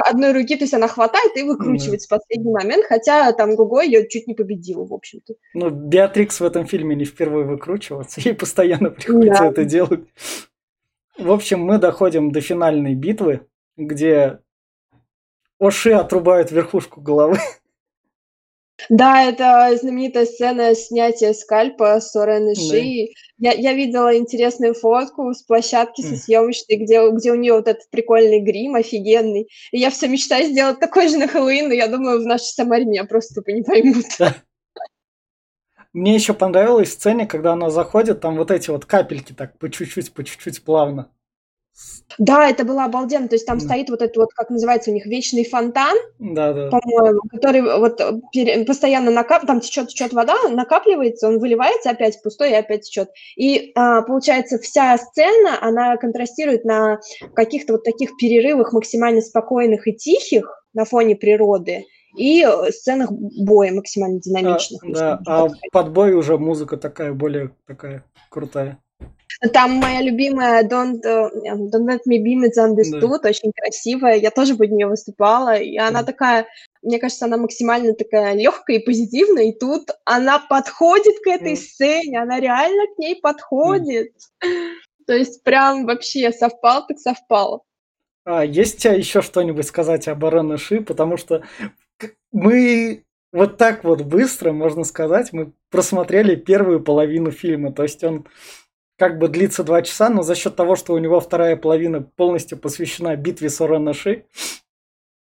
одной 0.05 0.33
руки, 0.33 0.55
то 0.55 0.63
есть 0.63 0.73
она 0.73 0.87
хватает 0.87 1.37
и 1.37 1.43
выкручивает 1.43 2.01
в 2.01 2.09
последний 2.09 2.51
момент, 2.51 2.85
хотя 2.87 3.31
там 3.33 3.55
Гуго 3.55 3.81
ее 3.81 4.07
чуть 4.07 4.27
не 4.27 4.33
победила, 4.33 4.85
в 4.85 4.93
общем-то. 4.93 5.35
Ну, 5.53 5.69
Беатрикс 5.69 6.39
в 6.39 6.43
этом 6.43 6.65
фильме 6.65 6.95
не 6.95 7.05
впервые 7.05 7.45
выкручиваться, 7.45 8.21
ей 8.25 8.33
постоянно 8.33 8.89
приходится 8.89 9.45
это 9.45 9.65
делать. 9.65 10.01
В 11.17 11.31
общем, 11.31 11.61
мы 11.61 11.77
доходим 11.77 12.31
до 12.31 12.41
финальной 12.41 12.95
битвы, 12.95 13.47
где 13.77 14.39
Оши 15.59 15.91
отрубают 15.91 16.51
верхушку 16.51 17.01
головы. 17.01 17.37
Да, 18.89 19.23
это 19.23 19.75
знаменитая 19.79 20.25
сцена 20.25 20.75
снятия 20.75 21.33
скальпа 21.33 21.99
с 21.99 22.15
Орен 22.15 22.53
Ши. 22.55 23.13
Да. 23.37 23.51
Я, 23.51 23.53
я 23.53 23.73
видела 23.73 24.17
интересную 24.17 24.73
фотку 24.73 25.33
с 25.33 25.43
площадки 25.43 26.01
со 26.01 26.15
съемочной, 26.15 26.77
где, 26.77 27.09
где 27.09 27.31
у 27.31 27.35
нее 27.35 27.53
вот 27.53 27.67
этот 27.67 27.89
прикольный 27.89 28.41
грим 28.41 28.75
офигенный. 28.75 29.49
И 29.71 29.79
я 29.79 29.89
все 29.89 30.07
мечтаю 30.07 30.45
сделать 30.45 30.79
такой 30.79 31.07
же 31.07 31.17
на 31.17 31.27
Хэллоуин, 31.27 31.69
но 31.69 31.73
я 31.73 31.87
думаю, 31.87 32.21
в 32.21 32.25
нашей 32.25 32.53
Самаре 32.53 32.85
меня 32.85 33.05
просто 33.05 33.35
тупо 33.35 33.51
не 33.51 33.63
поймут. 33.63 34.05
Да. 34.19 34.35
Мне 35.93 36.13
еще 36.13 36.33
понравилась 36.33 36.91
сцене, 36.91 37.25
когда 37.25 37.53
она 37.53 37.69
заходит, 37.69 38.19
там 38.19 38.35
вот 38.35 38.51
эти 38.51 38.69
вот 38.69 38.85
капельки 38.85 39.31
так 39.31 39.57
по 39.57 39.71
чуть-чуть, 39.71 40.13
по 40.13 40.25
чуть-чуть 40.25 40.61
плавно. 40.63 41.09
Да, 42.17 42.49
это 42.49 42.63
было 42.63 42.85
обалденно. 42.85 43.27
То 43.27 43.35
есть 43.35 43.45
там 43.45 43.57
да. 43.57 43.65
стоит 43.65 43.89
вот 43.89 44.01
этот 44.01 44.15
вот, 44.15 44.33
как 44.33 44.49
называется 44.49 44.91
у 44.91 44.93
них, 44.93 45.05
вечный 45.05 45.43
фонтан, 45.43 45.95
да, 46.19 46.53
да. 46.53 46.69
по-моему, 46.69 47.21
который 47.29 47.61
вот 47.61 48.01
постоянно 48.65 49.11
накап... 49.11 49.45
там 49.45 49.59
течет, 49.59 49.89
течет 49.89 50.13
вода, 50.13 50.35
накапливается, 50.49 51.27
он 51.27 51.39
выливается 51.39 51.89
опять 51.89 52.21
пустой 52.23 52.51
и 52.51 52.55
опять 52.55 52.83
течет. 52.83 53.09
И 53.35 53.71
а, 53.75 54.01
получается 54.03 54.57
вся 54.59 54.97
сцена, 54.97 55.57
она 55.61 55.97
контрастирует 55.97 56.63
на 56.63 56.99
каких-то 57.33 57.73
вот 57.73 57.83
таких 57.83 58.15
перерывах 58.17 58.71
максимально 58.71 59.21
спокойных 59.21 59.87
и 59.87 59.93
тихих 59.93 60.63
на 60.73 60.85
фоне 60.85 61.15
природы 61.15 61.85
и 62.17 62.47
сценах 62.69 63.11
боя 63.11 63.73
максимально 63.73 64.19
динамичных. 64.21 64.83
А, 64.83 64.87
да, 64.89 65.21
а 65.25 65.47
под 65.71 65.91
бой 65.91 66.13
уже 66.13 66.37
музыка 66.37 66.77
такая 66.77 67.13
более 67.13 67.51
такая 67.67 68.05
крутая. 68.29 68.79
Там 69.53 69.71
моя 69.71 70.01
любимая 70.01 70.63
Don't, 70.63 71.01
uh, 71.03 71.29
Don't 71.45 71.87
Let 71.87 72.01
Me 72.07 72.17
Be 72.17 72.35
Misunderstood, 72.35 73.19
да. 73.21 73.29
очень 73.29 73.51
красивая. 73.55 74.15
Я 74.15 74.31
тоже 74.31 74.55
под 74.55 74.71
нее 74.71 74.87
выступала. 74.87 75.55
И 75.55 75.77
она 75.77 76.01
да. 76.01 76.05
такая, 76.05 76.47
мне 76.81 76.99
кажется, 76.99 77.25
она 77.25 77.37
максимально 77.37 77.93
такая 77.93 78.33
легкая 78.33 78.77
и 78.77 78.85
позитивная. 78.85 79.45
И 79.45 79.57
тут 79.57 79.89
она 80.05 80.39
подходит 80.39 81.15
к 81.23 81.27
этой 81.27 81.55
да. 81.55 81.61
сцене, 81.61 82.21
она 82.21 82.39
реально 82.39 82.83
к 82.95 82.97
ней 82.97 83.19
подходит. 83.21 84.13
Да. 84.41 84.47
То 85.07 85.13
есть 85.13 85.43
прям 85.43 85.85
вообще 85.85 86.31
совпал, 86.31 86.87
так 86.87 86.97
совпал. 86.99 87.63
А, 88.25 88.43
есть 88.43 88.77
у 88.77 88.79
тебя 88.79 88.93
еще 88.93 89.21
что-нибудь 89.21 89.67
сказать 89.67 90.07
об 90.07 90.25
Арене 90.25 90.57
Ши? 90.57 90.81
Потому 90.81 91.17
что 91.17 91.43
мы 92.31 93.03
вот 93.31 93.57
так 93.57 93.83
вот 93.83 94.01
быстро, 94.01 94.51
можно 94.51 94.83
сказать, 94.83 95.31
мы 95.31 95.51
просмотрели 95.69 96.35
первую 96.35 96.81
половину 96.81 97.31
фильма. 97.31 97.71
То 97.71 97.83
есть 97.83 98.03
он 98.03 98.25
как 98.97 99.19
бы 99.19 99.27
длится 99.27 99.63
два 99.63 99.81
часа, 99.81 100.09
но 100.09 100.21
за 100.21 100.35
счет 100.35 100.55
того, 100.55 100.75
что 100.75 100.93
у 100.93 100.97
него 100.97 101.19
вторая 101.19 101.55
половина 101.55 102.01
полностью 102.01 102.57
посвящена 102.57 103.15
битве 103.15 103.49
с 103.49 103.59
Оранаши, 103.59 104.25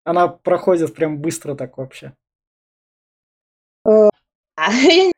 она 0.05 0.29
проходит 0.29 0.95
прям 0.95 1.19
быстро 1.19 1.55
так 1.55 1.79
вообще. 1.79 2.13
Э, 3.85 4.11
я 4.59 5.07
не 5.07 5.13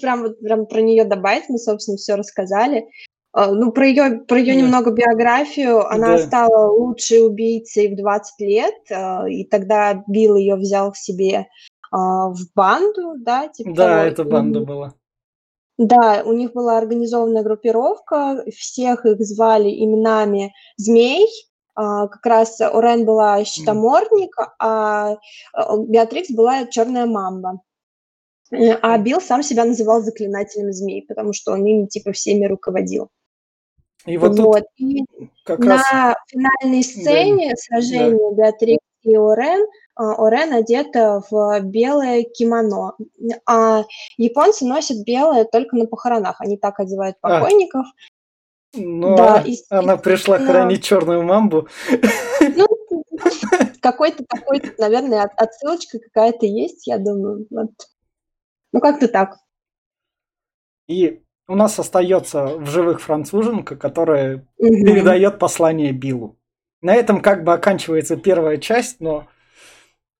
прям 0.00 0.22
вот 0.22 0.40
прям 0.40 0.66
про 0.66 0.80
нее 0.80 1.04
добавить, 1.04 1.48
мы, 1.48 1.58
собственно, 1.58 1.98
все 1.98 2.14
рассказали. 2.14 2.88
Э, 3.36 3.50
ну, 3.50 3.70
про 3.70 3.86
ее, 3.86 4.20
про 4.26 4.38
ее 4.38 4.56
немного 4.56 4.92
биографию. 4.92 5.86
Она 5.86 6.16
да. 6.16 6.18
стала 6.18 6.70
лучшей 6.72 7.26
убийцей 7.26 7.92
в 7.92 7.96
20 7.96 8.40
лет, 8.40 8.74
э, 8.88 9.30
и 9.30 9.44
тогда 9.44 10.02
Билл 10.08 10.36
ее 10.36 10.56
взял 10.56 10.92
к 10.92 10.96
себе 10.96 11.46
в 11.92 12.36
банду, 12.54 13.16
да? 13.18 13.48
Типа 13.48 13.72
да, 13.74 13.96
того. 13.96 14.08
это 14.08 14.22
банда 14.22 14.60
была. 14.60 14.94
Да, 15.80 16.22
у 16.26 16.34
них 16.34 16.52
была 16.52 16.76
организованная 16.76 17.42
группировка, 17.42 18.44
всех 18.54 19.06
их 19.06 19.18
звали 19.20 19.70
именами 19.70 20.52
змей. 20.76 21.26
А, 21.74 22.06
как 22.06 22.26
раз 22.26 22.60
Орен 22.60 23.06
была 23.06 23.42
щитоморник, 23.46 24.36
а, 24.58 25.16
а 25.54 25.76
Беатрикс 25.78 26.32
была 26.32 26.66
черная 26.66 27.06
мамба. 27.06 27.62
Э, 28.52 28.72
а 28.82 28.98
Билл 28.98 29.22
сам 29.22 29.42
себя 29.42 29.64
называл 29.64 30.02
заклинателем 30.02 30.70
змей, 30.70 31.06
потому 31.08 31.32
что 31.32 31.52
он 31.52 31.64
ими 31.64 31.86
типа 31.86 32.12
всеми 32.12 32.44
руководил. 32.44 33.08
И 34.04 34.18
вот, 34.18 34.38
вот. 34.38 34.64
И 34.76 35.06
как 35.46 35.60
на 35.60 35.76
раз... 35.76 36.14
финальной 36.28 36.82
сцене 36.82 37.52
да. 37.52 37.56
сражения 37.56 38.30
да. 38.32 38.50
Беатрикс 38.50 38.84
и 39.04 39.16
Орен 39.16 39.66
а, 40.00 40.14
Орен 40.14 40.54
одета 40.54 41.22
в 41.30 41.60
белое 41.60 42.22
кимоно. 42.22 42.94
А 43.46 43.84
японцы 44.16 44.64
носят 44.64 45.04
белое 45.04 45.44
только 45.44 45.76
на 45.76 45.86
похоронах. 45.86 46.40
Они 46.40 46.56
так 46.56 46.80
одевают 46.80 47.18
а. 47.20 47.28
покойников. 47.28 47.84
А. 47.86 48.78
Ну, 48.78 49.16
да, 49.16 49.42
и, 49.44 49.58
она 49.68 49.98
пришла 49.98 50.38
но... 50.38 50.46
хранить 50.46 50.84
черную 50.84 51.22
мамбу. 51.22 51.68
Ну, 52.56 52.66
какой-то 53.82 54.24
такой, 54.24 54.62
наверное, 54.78 55.30
отсылочка 55.36 55.98
какая-то 55.98 56.46
есть, 56.46 56.86
я 56.86 56.96
думаю. 56.96 57.46
Вот. 57.50 57.72
Ну, 58.72 58.80
как-то 58.80 59.06
так. 59.06 59.36
И 60.88 61.20
у 61.46 61.56
нас 61.56 61.78
остается 61.78 62.56
в 62.56 62.66
живых 62.66 63.02
француженка, 63.02 63.76
которая 63.76 64.48
угу. 64.56 64.68
передает 64.68 65.38
послание 65.38 65.92
Биллу. 65.92 66.38
На 66.80 66.94
этом 66.94 67.20
как 67.20 67.44
бы 67.44 67.52
оканчивается 67.52 68.16
первая 68.16 68.56
часть, 68.56 69.00
но 69.00 69.26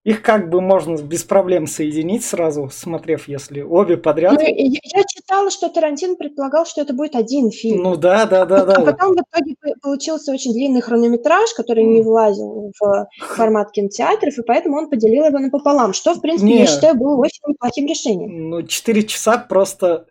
их 0.03 0.23
как 0.23 0.49
бы 0.49 0.61
можно 0.63 0.97
без 0.97 1.25
проблем 1.25 1.67
соединить 1.67 2.25
сразу, 2.25 2.71
смотрев, 2.73 3.29
если 3.29 3.61
обе 3.61 3.99
подряд. 3.99 4.33
Ну, 4.33 4.41
я, 4.41 4.49
я 4.49 5.05
читала, 5.05 5.51
что 5.51 5.69
Тарантин 5.69 6.17
предполагал, 6.17 6.65
что 6.65 6.81
это 6.81 6.95
будет 6.95 7.15
один 7.15 7.51
фильм. 7.51 7.83
Ну 7.83 7.97
да, 7.97 8.25
да, 8.25 8.47
да, 8.47 8.65
да. 8.65 8.75
А 8.77 8.81
потом 8.81 9.13
в 9.13 9.21
итоге 9.21 9.57
получился 9.83 10.33
очень 10.33 10.55
длинный 10.55 10.81
хронометраж, 10.81 11.53
который 11.55 11.85
не 11.85 12.01
влазил 12.01 12.73
в 12.81 13.09
формат 13.19 13.73
кинотеатров, 13.73 14.39
и 14.39 14.43
поэтому 14.43 14.79
он 14.79 14.89
поделил 14.89 15.27
его 15.27 15.39
напополам, 15.39 15.93
что, 15.93 16.15
в 16.15 16.21
принципе, 16.21 16.47
не, 16.47 16.61
я 16.61 16.67
считаю, 16.67 16.95
было 16.95 17.17
очень 17.17 17.43
неплохим 17.47 17.87
решением. 17.87 18.49
Ну, 18.49 18.63
четыре 18.63 19.03
часа 19.03 19.37
просто 19.37 20.07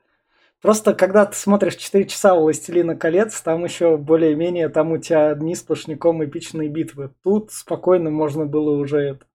Просто 0.62 0.94
когда 0.94 1.26
ты 1.26 1.38
смотришь 1.38 1.76
4 1.76 2.06
часа 2.06 2.36
«Властелина 2.36 2.96
колец», 2.98 3.40
там 3.42 3.64
еще 3.64 3.96
более-менее, 3.96 4.68
там 4.68 4.92
у 4.92 4.98
тебя 4.98 5.30
одни 5.30 5.56
сплошняком 5.56 6.24
эпичные 6.26 6.68
битвы. 6.68 7.12
Тут 7.24 7.52
спокойно 7.52 8.12
можно 8.12 8.46
было 8.46 8.72
уже 8.78 9.00
это... 9.00 9.26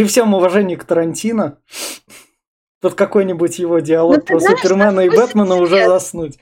При 0.00 0.06
всем 0.06 0.32
уважении 0.32 0.76
к 0.76 0.84
Тарантино, 0.84 1.58
тут 2.80 2.94
какой-нибудь 2.94 3.58
его 3.58 3.80
диалог 3.80 4.16
ну, 4.16 4.22
про 4.22 4.40
знаешь, 4.40 4.58
Супермена 4.58 5.00
и 5.00 5.10
Бэтмена 5.10 5.56
уже 5.56 5.86
заснуть. 5.86 6.38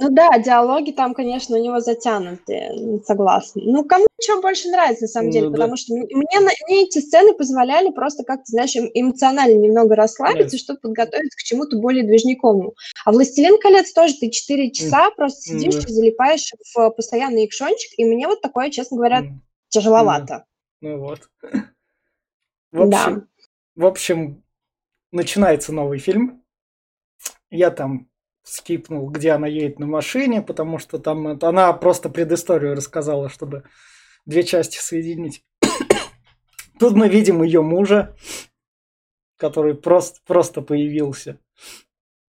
Ну 0.00 0.08
да, 0.10 0.36
диалоги 0.40 0.90
там, 0.90 1.14
конечно, 1.14 1.56
у 1.56 1.62
него 1.62 1.78
затянутые, 1.78 3.00
согласна. 3.06 3.62
Ну, 3.64 3.84
кому 3.84 4.06
что 4.20 4.40
больше 4.40 4.68
нравится, 4.68 5.04
на 5.04 5.08
самом 5.08 5.30
деле, 5.30 5.46
ну, 5.46 5.52
потому 5.52 5.74
да. 5.74 5.76
что 5.76 5.94
мне, 5.94 6.40
мне 6.66 6.82
эти 6.82 6.98
сцены 6.98 7.34
позволяли 7.34 7.92
просто 7.92 8.24
как-то, 8.24 8.46
знаешь, 8.46 8.74
эм, 8.74 8.90
эмоционально 8.92 9.58
немного 9.58 9.94
расслабиться, 9.94 10.56
Нет. 10.56 10.60
чтобы 10.64 10.80
подготовиться 10.80 11.38
к 11.38 11.44
чему-то 11.44 11.78
более 11.78 12.02
движниковому. 12.02 12.74
А 13.04 13.12
«Властелин 13.12 13.60
колец» 13.60 13.92
тоже 13.92 14.14
ты 14.14 14.28
4 14.28 14.72
часа 14.72 15.06
mm. 15.06 15.14
просто 15.14 15.40
сидишь 15.42 15.76
mm. 15.76 15.88
и 15.88 15.92
залипаешь 15.92 16.50
в 16.74 16.90
постоянный 16.90 17.46
экшончик, 17.46 17.92
и 17.96 18.04
мне 18.04 18.26
вот 18.26 18.42
такое, 18.42 18.70
честно 18.70 18.96
говоря, 18.96 19.20
mm. 19.20 19.28
тяжеловато. 19.68 20.34
Mm. 20.34 20.40
Ну 20.80 20.98
вот. 20.98 21.20
В 22.72 22.82
общем, 22.82 23.20
да. 23.20 23.26
в 23.76 23.86
общем, 23.86 24.44
начинается 25.12 25.72
новый 25.72 25.98
фильм. 25.98 26.42
Я 27.50 27.70
там 27.70 28.08
скипнул, 28.42 29.08
где 29.10 29.32
она 29.32 29.46
едет 29.46 29.78
на 29.78 29.86
машине, 29.86 30.42
потому 30.42 30.78
что 30.78 30.98
там 30.98 31.28
это, 31.28 31.48
она 31.48 31.72
просто 31.74 32.08
предысторию 32.08 32.74
рассказала, 32.74 33.28
чтобы 33.28 33.64
две 34.26 34.42
части 34.42 34.78
соединить. 34.78 35.44
Тут 36.78 36.94
мы 36.94 37.08
видим 37.08 37.42
ее 37.42 37.62
мужа, 37.62 38.16
который 39.36 39.74
просто, 39.74 40.20
просто 40.26 40.62
появился. 40.62 41.38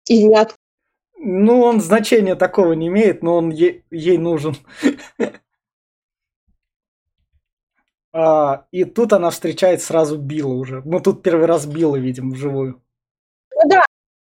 И 0.09 0.25
нет. 0.25 0.55
Ну, 1.25 1.61
он 1.61 1.81
значения 1.81 2.35
такого 2.35 2.73
не 2.73 2.89
имеет, 2.89 3.23
но 3.23 3.37
он 3.37 3.51
е- 3.51 3.85
ей 3.91 4.19
нужен. 4.19 4.57
А, 8.13 8.67
и 8.71 8.85
тут 8.85 9.13
она 9.13 9.31
встречает 9.31 9.83
сразу 9.83 10.19
Билла 10.19 10.55
уже. 10.55 10.83
Мы 10.85 11.01
тут 11.01 11.23
первый 11.23 11.47
раз 11.47 11.67
Билла 11.67 11.97
видим 11.97 12.33
вживую. 12.33 12.83
Ну 13.55 13.69
да, 13.69 13.83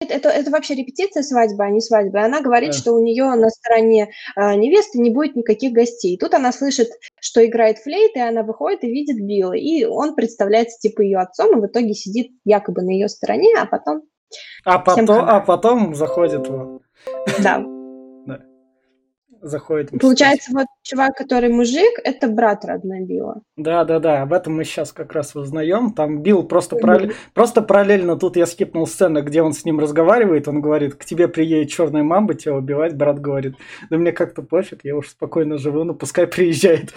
это, 0.01 0.29
это 0.29 0.51
вообще 0.51 0.75
репетиция 0.75 1.23
свадьбы, 1.23 1.65
а 1.65 1.71
не 1.71 1.81
свадьбы. 1.81 2.21
Она 2.21 2.41
говорит, 2.41 2.71
да. 2.71 2.77
что 2.77 2.93
у 2.93 3.03
нее 3.03 3.25
на 3.35 3.51
стороне 3.51 4.11
э, 4.37 4.55
невесты 4.55 4.99
не 4.99 5.11
будет 5.11 5.37
никаких 5.37 5.73
гостей. 5.73 6.17
Тут 6.19 6.35
она 6.35 6.53
слышит, 6.53 6.89
что 7.21 7.45
играет 7.45 7.79
флейт, 7.79 8.17
и 8.17 8.21
она 8.21 8.43
выходит 8.43 8.85
и 8.85 8.91
видит 8.91 9.19
Билла. 9.25 9.55
И 9.55 9.85
он 9.85 10.15
представляется 10.15 10.79
типа 10.81 11.03
ее 11.03 11.19
отцом, 11.19 11.59
и 11.59 11.61
в 11.61 11.67
итоге 11.67 11.95
сидит 11.95 12.33
якобы 12.45 12.83
на 12.83 12.91
ее 12.91 13.09
стороне, 13.09 13.51
а 13.59 13.67
потом... 13.67 14.03
А 14.65 14.79
потом, 14.79 15.21
а 15.21 15.41
потом 15.41 15.95
заходит 15.95 16.49
в... 16.49 16.81
Да 17.43 17.76
заходит. 19.47 19.91
Получается, 20.01 20.51
вот 20.53 20.67
чувак, 20.83 21.17
который 21.17 21.49
мужик, 21.49 21.99
это 22.05 22.29
брат 22.29 22.65
родной 22.65 23.03
Билла. 23.03 23.43
Да, 23.57 23.85
да, 23.85 23.99
да. 23.99 24.23
Об 24.23 24.33
этом 24.33 24.57
мы 24.57 24.65
сейчас 24.65 24.93
как 24.93 25.13
раз 25.13 25.35
узнаем. 25.35 25.93
Там 25.93 26.23
Билл 26.23 26.43
просто, 26.45 26.77
mm-hmm. 26.77 26.81
параллель... 26.81 27.15
просто 27.35 27.63
параллельно 27.63 28.17
тут 28.17 28.37
я 28.37 28.47
скипнул 28.47 28.87
сцену, 28.87 29.23
где 29.23 29.43
он 29.43 29.53
с 29.53 29.65
ним 29.65 29.79
разговаривает. 29.81 30.49
Он 30.49 30.61
говорит, 30.61 30.95
к 30.95 31.05
тебе 31.05 31.29
приедет 31.29 31.71
черная 31.71 32.03
мамба 32.03 32.35
тебя 32.35 32.55
убивать. 32.55 32.95
Брат 32.95 33.21
говорит, 33.21 33.57
да 33.91 33.97
мне 33.99 34.13
как-то 34.13 34.43
пофиг, 34.43 34.81
я 34.85 34.97
уж 34.97 35.09
спокойно 35.09 35.59
живу, 35.59 35.85
ну 35.85 35.95
пускай 35.95 36.27
приезжает. 36.27 36.93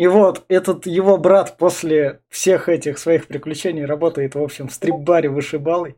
И 0.00 0.06
вот 0.06 0.46
этот 0.48 0.86
его 0.86 1.18
брат 1.18 1.58
после 1.58 2.20
всех 2.30 2.70
этих 2.70 2.98
своих 2.98 3.26
приключений 3.26 3.84
работает, 3.84 4.34
в 4.34 4.42
общем, 4.42 4.68
в 4.68 4.72
стрип-баре 4.72 5.28
вышибалой. 5.28 5.94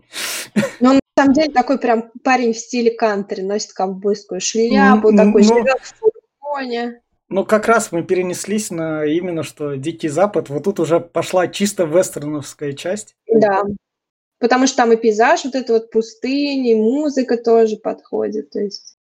Ну, 0.81 0.95
на 0.95 1.01
самом 1.23 1.35
деле 1.35 1.53
такой 1.53 1.79
прям 1.79 2.11
парень 2.23 2.53
в 2.53 2.59
стиле 2.59 2.91
кантри, 2.91 3.43
носит 3.43 3.73
ковбойскую 3.73 4.41
шляпу, 4.41 5.11
ну, 5.11 5.17
такой 5.17 5.43
ну, 5.43 5.49
живет 5.49 5.81
в 5.81 5.95
фургоне. 5.99 7.03
Ну, 7.29 7.47
как 7.47 7.67
раз 7.67 7.93
мы 7.93 8.03
перенеслись 8.03 8.71
на 8.71 9.05
именно 9.05 9.43
что 9.43 9.75
Дикий 9.75 10.09
Запад. 10.09 10.51
Вот 10.51 10.65
тут 10.65 10.81
уже 10.81 11.01
пошла 11.01 11.49
чисто 11.49 11.85
вестерновская 11.85 12.75
часть. 12.75 13.17
Да. 13.27 13.63
Потому 14.39 14.67
что 14.67 14.79
там 14.79 14.93
и 14.93 14.97
пейзаж, 14.97 15.45
вот 15.45 15.55
это 15.55 15.73
вот 15.73 15.91
пустыни, 15.91 16.75
музыка 16.75 17.37
тоже 17.37 17.77
подходит. 17.77 18.51
То 18.51 18.61
есть 18.61 18.99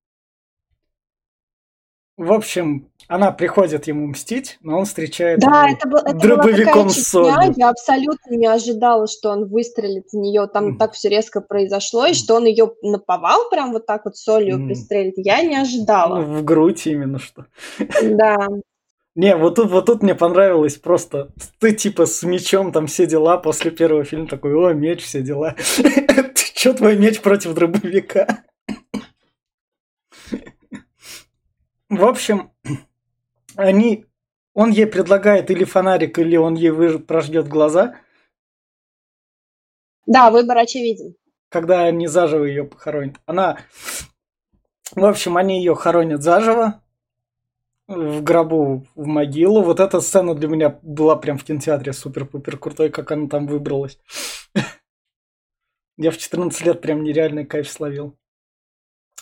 в 2.21 2.33
общем, 2.33 2.87
она 3.09 3.33
приходит 3.33 3.87
ему 3.87 4.07
мстить, 4.09 4.59
но 4.61 4.79
он 4.79 4.85
встречает 4.85 5.41
да, 5.41 5.71
это, 5.71 5.89
был, 5.89 6.01
это 6.01 6.13
дробовиком 6.13 6.89
была 6.89 7.35
такая 7.35 7.55
Я 7.57 7.71
абсолютно 7.71 8.37
не 8.37 8.47
ожидала, 8.47 9.07
что 9.07 9.31
он 9.31 9.49
выстрелит 9.49 10.09
в 10.13 10.17
нее. 10.17 10.47
Там 10.47 10.75
mm. 10.75 10.77
так 10.77 10.93
все 10.93 11.09
резко 11.09 11.41
произошло, 11.41 12.05
и 12.05 12.13
что 12.13 12.35
он 12.35 12.45
ее 12.45 12.73
наповал 12.83 13.49
прям 13.49 13.73
вот 13.73 13.87
так 13.87 14.05
вот 14.05 14.19
солью 14.19 14.59
mm. 14.59 14.67
пристрелит. 14.67 15.15
Я 15.17 15.41
не 15.41 15.57
ожидала. 15.57 16.21
Ну, 16.21 16.39
в 16.41 16.45
грудь 16.45 16.87
именно 16.87 17.19
что. 17.19 17.47
Да. 18.03 18.37
Не, 19.15 19.35
вот 19.35 19.55
тут, 19.55 19.71
вот 19.71 19.87
тут 19.87 20.03
мне 20.03 20.15
понравилось 20.15 20.77
просто. 20.77 21.31
Ты 21.59 21.73
типа 21.73 22.05
с 22.05 22.23
мечом 22.23 22.71
там 22.71 22.87
все 22.87 23.07
дела 23.07 23.39
после 23.39 23.71
первого 23.71 24.05
фильма 24.05 24.27
такой, 24.27 24.53
о, 24.55 24.75
меч, 24.75 25.03
все 25.03 25.23
дела. 25.23 25.57
Че 26.55 26.75
твой 26.75 26.99
меч 26.99 27.23
против 27.23 27.55
дробовика? 27.55 28.45
В 31.91 32.05
общем, 32.05 32.53
они, 33.57 34.07
он 34.55 34.71
ей 34.71 34.87
предлагает 34.87 35.51
или 35.51 35.65
фонарик, 35.65 36.19
или 36.19 36.37
он 36.37 36.55
ей 36.55 36.71
выж... 36.71 37.05
прождет 37.05 37.49
глаза. 37.49 37.97
Да, 40.07 40.31
выбор 40.31 40.59
очевиден. 40.59 41.17
Когда 41.49 41.85
они 41.85 42.07
заживо 42.07 42.45
ее 42.45 42.65
похоронят. 42.65 43.17
Она, 43.27 43.59
в 44.95 45.05
общем, 45.05 45.37
они 45.37 45.59
ее 45.59 45.75
хоронят 45.75 46.23
заживо 46.23 46.81
в 47.89 48.23
гробу 48.23 48.87
в 48.95 49.07
могилу. 49.07 49.63
Вот 49.63 49.81
эта 49.81 50.01
сцена 50.01 50.37
для 50.37 50.47
меня 50.47 50.79
была 50.83 51.17
прям 51.17 51.39
в 51.39 51.45
кинотеатре 51.45 51.93
супер-пупер 51.93 52.57
крутой, 52.57 52.91
как 52.91 53.11
она 53.11 53.29
там 53.29 53.49
выбралась. 53.49 53.99
Я 55.97 56.13
в 56.13 56.19
14 56.19 56.65
лет 56.65 56.81
прям 56.81 57.03
нереальный 57.03 57.45
кайф 57.45 57.69
словил. 57.69 58.17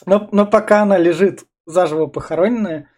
Но, 0.05 0.29
но 0.33 0.47
пока 0.47 0.83
она 0.83 0.99
лежит 0.99 1.48
заживо 1.69 2.07
похороненная. 2.07 2.91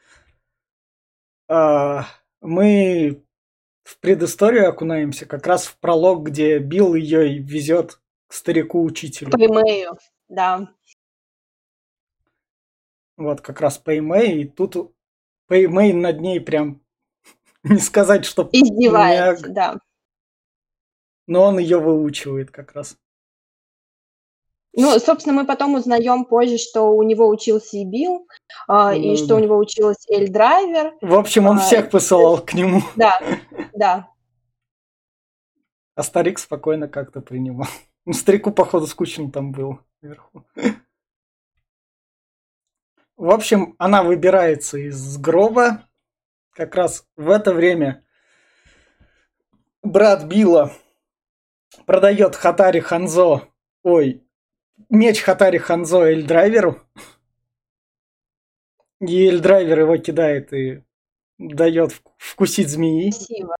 А, 1.48 2.06
мы 2.40 3.24
в 3.82 3.98
предысторию 3.98 4.68
окунаемся, 4.68 5.26
как 5.26 5.46
раз 5.46 5.66
в 5.66 5.76
пролог, 5.78 6.28
где 6.28 6.58
Билл 6.58 6.94
ее 6.94 7.38
везет 7.38 8.00
к 8.28 8.32
старику-учителю. 8.32 9.32
По 9.32 9.36
имею, 9.36 9.98
да. 10.28 10.72
Вот 13.16 13.40
как 13.40 13.60
раз 13.60 13.76
по 13.76 13.98
имею, 13.98 14.42
и 14.42 14.44
тут 14.44 14.94
по 15.46 15.62
имею 15.64 15.96
над 15.96 16.20
ней 16.20 16.40
прям 16.40 16.80
не 17.64 17.78
сказать, 17.78 18.24
что... 18.24 18.48
Издевается, 18.52 19.46
меня... 19.46 19.54
да. 19.54 19.78
Но 21.26 21.42
он 21.42 21.58
ее 21.58 21.78
выучивает 21.80 22.50
как 22.50 22.72
раз. 22.72 22.96
Ну, 24.72 24.98
собственно, 25.00 25.34
мы 25.34 25.46
потом 25.46 25.74
узнаем 25.74 26.24
позже, 26.24 26.56
что 26.56 26.94
у 26.94 27.02
него 27.02 27.28
учился 27.28 27.76
и 27.76 27.84
Билл, 27.84 28.28
э, 28.68 28.96
и 28.96 29.16
что 29.16 29.34
у 29.34 29.38
него 29.40 29.58
училась 29.58 30.08
Эль 30.08 30.30
Драйвер. 30.30 30.94
В 31.00 31.14
общем, 31.14 31.46
он 31.46 31.58
а, 31.58 31.60
всех 31.60 31.90
посылал 31.90 32.38
к 32.38 32.54
нему. 32.54 32.82
Да, 32.94 33.20
да. 33.74 34.08
А 35.96 36.02
старик 36.02 36.38
спокойно 36.38 36.88
как-то 36.88 37.20
принимал. 37.20 37.68
Ну, 38.06 38.12
старику, 38.14 38.50
походу, 38.50 38.86
скучно 38.86 39.30
там 39.30 39.52
был 39.52 39.80
вверху. 40.00 40.46
В 43.16 43.30
общем, 43.30 43.74
она 43.78 44.02
выбирается 44.02 44.78
из 44.78 45.18
гроба. 45.18 45.86
Как 46.52 46.74
раз 46.74 47.06
в 47.16 47.28
это 47.28 47.52
время 47.52 48.02
брат 49.82 50.24
Билла 50.24 50.72
продает 51.84 52.36
Хатари 52.36 52.80
Ханзо, 52.80 53.48
ой, 53.82 54.26
меч 54.88 55.22
Хатари 55.22 55.58
Ханзо 55.58 56.04
Эльдрайверу. 56.04 56.80
И 59.00 59.26
Эльдрайвер 59.26 59.80
его 59.80 59.96
кидает 59.96 60.52
и 60.52 60.82
дает 61.38 61.92
вкусить 62.18 62.68
змеи. 62.68 63.10
Красиво. 63.10 63.56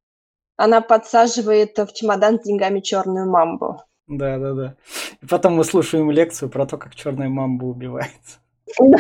Она 0.56 0.82
подсаживает 0.82 1.78
в 1.78 1.92
чемодан 1.94 2.38
с 2.38 2.44
деньгами 2.44 2.80
черную 2.80 3.28
мамбу. 3.30 3.82
Да, 4.06 4.38
да, 4.38 4.52
да. 4.52 4.76
И 5.22 5.26
потом 5.26 5.54
мы 5.54 5.64
слушаем 5.64 6.10
лекцию 6.10 6.50
про 6.50 6.66
то, 6.66 6.76
как 6.76 6.94
черная 6.94 7.28
мамба 7.28 7.64
убивается. 7.64 8.40
Мне 8.78 8.96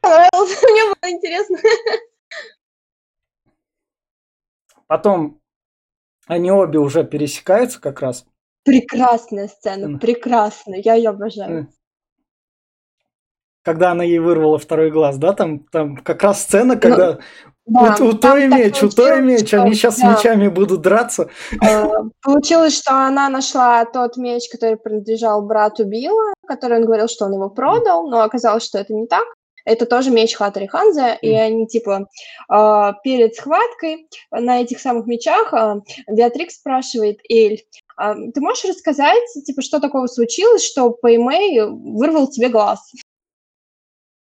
понравилось, 0.00 0.62
мне 0.62 0.84
было 0.84 1.10
интересно. 1.10 1.58
Потом 4.86 5.40
они 6.26 6.50
обе 6.52 6.78
уже 6.78 7.04
пересекаются 7.04 7.80
как 7.80 8.00
раз. 8.00 8.26
Прекрасная 8.66 9.48
сцена, 9.48 9.98
прекрасная, 9.98 10.80
я 10.84 10.94
ее 10.94 11.10
обожаю. 11.10 11.68
когда 13.62 13.92
она 13.92 14.04
ей 14.04 14.18
вырвала 14.18 14.58
второй 14.58 14.90
глаз, 14.90 15.16
да, 15.18 15.32
там, 15.32 15.60
там 15.60 15.96
как 15.96 16.22
раз 16.22 16.42
сцена, 16.42 16.76
когда 16.76 17.18
ну, 17.68 17.84
да, 17.84 17.96
у, 18.04 18.08
у 18.10 18.12
той 18.12 18.46
меч, 18.46 18.80
у 18.82 18.88
той 18.88 19.20
меч, 19.22 19.48
что, 19.48 19.62
они 19.62 19.74
сейчас 19.74 19.98
да. 19.98 20.12
мечами 20.12 20.46
будут 20.46 20.82
драться. 20.82 21.28
Э, 21.60 21.84
получилось, 22.22 22.76
что 22.78 22.94
она 22.94 23.28
нашла 23.28 23.84
тот 23.84 24.16
меч, 24.16 24.48
который 24.50 24.76
принадлежал 24.76 25.42
брату 25.42 25.84
Билла, 25.84 26.32
который 26.46 26.78
он 26.78 26.84
говорил, 26.84 27.08
что 27.08 27.24
он 27.24 27.34
его 27.34 27.50
продал, 27.50 28.08
но 28.08 28.22
оказалось, 28.22 28.64
что 28.64 28.78
это 28.78 28.94
не 28.94 29.08
так. 29.08 29.24
Это 29.64 29.84
тоже 29.84 30.12
меч 30.12 30.36
Хатари 30.36 30.68
Ханза, 30.68 31.14
и 31.14 31.32
они, 31.32 31.66
типа, 31.66 32.06
э, 32.48 32.92
перед 33.02 33.34
схваткой 33.34 34.08
на 34.30 34.60
этих 34.60 34.78
самых 34.78 35.06
мечах 35.06 35.52
э, 35.52 35.80
Беатрикс 36.08 36.54
спрашивает 36.54 37.18
Эль, 37.28 37.64
ты 37.96 38.40
можешь 38.40 38.64
рассказать, 38.64 39.22
типа, 39.44 39.62
что 39.62 39.80
такого 39.80 40.06
случилось, 40.06 40.64
что 40.64 40.90
Пэймэй 40.90 41.70
вырвал 41.70 42.28
тебе 42.28 42.48
глаз? 42.48 42.92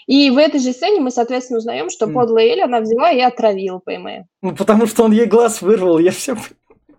И 0.08 0.30
в 0.30 0.38
этой 0.38 0.58
же 0.58 0.72
сцене 0.72 1.00
мы, 1.00 1.10
соответственно, 1.10 1.58
узнаем, 1.58 1.90
что 1.90 2.06
подлая 2.06 2.46
Эль 2.46 2.62
она 2.62 2.80
взяла 2.80 3.12
и 3.12 3.20
отравила 3.20 3.78
ПМ. 3.78 4.24
Ну, 4.40 4.56
потому 4.56 4.86
что 4.86 5.04
он 5.04 5.12
ей 5.12 5.26
глаз 5.26 5.60
вырвал, 5.60 5.98
я 5.98 6.12
все... 6.12 6.34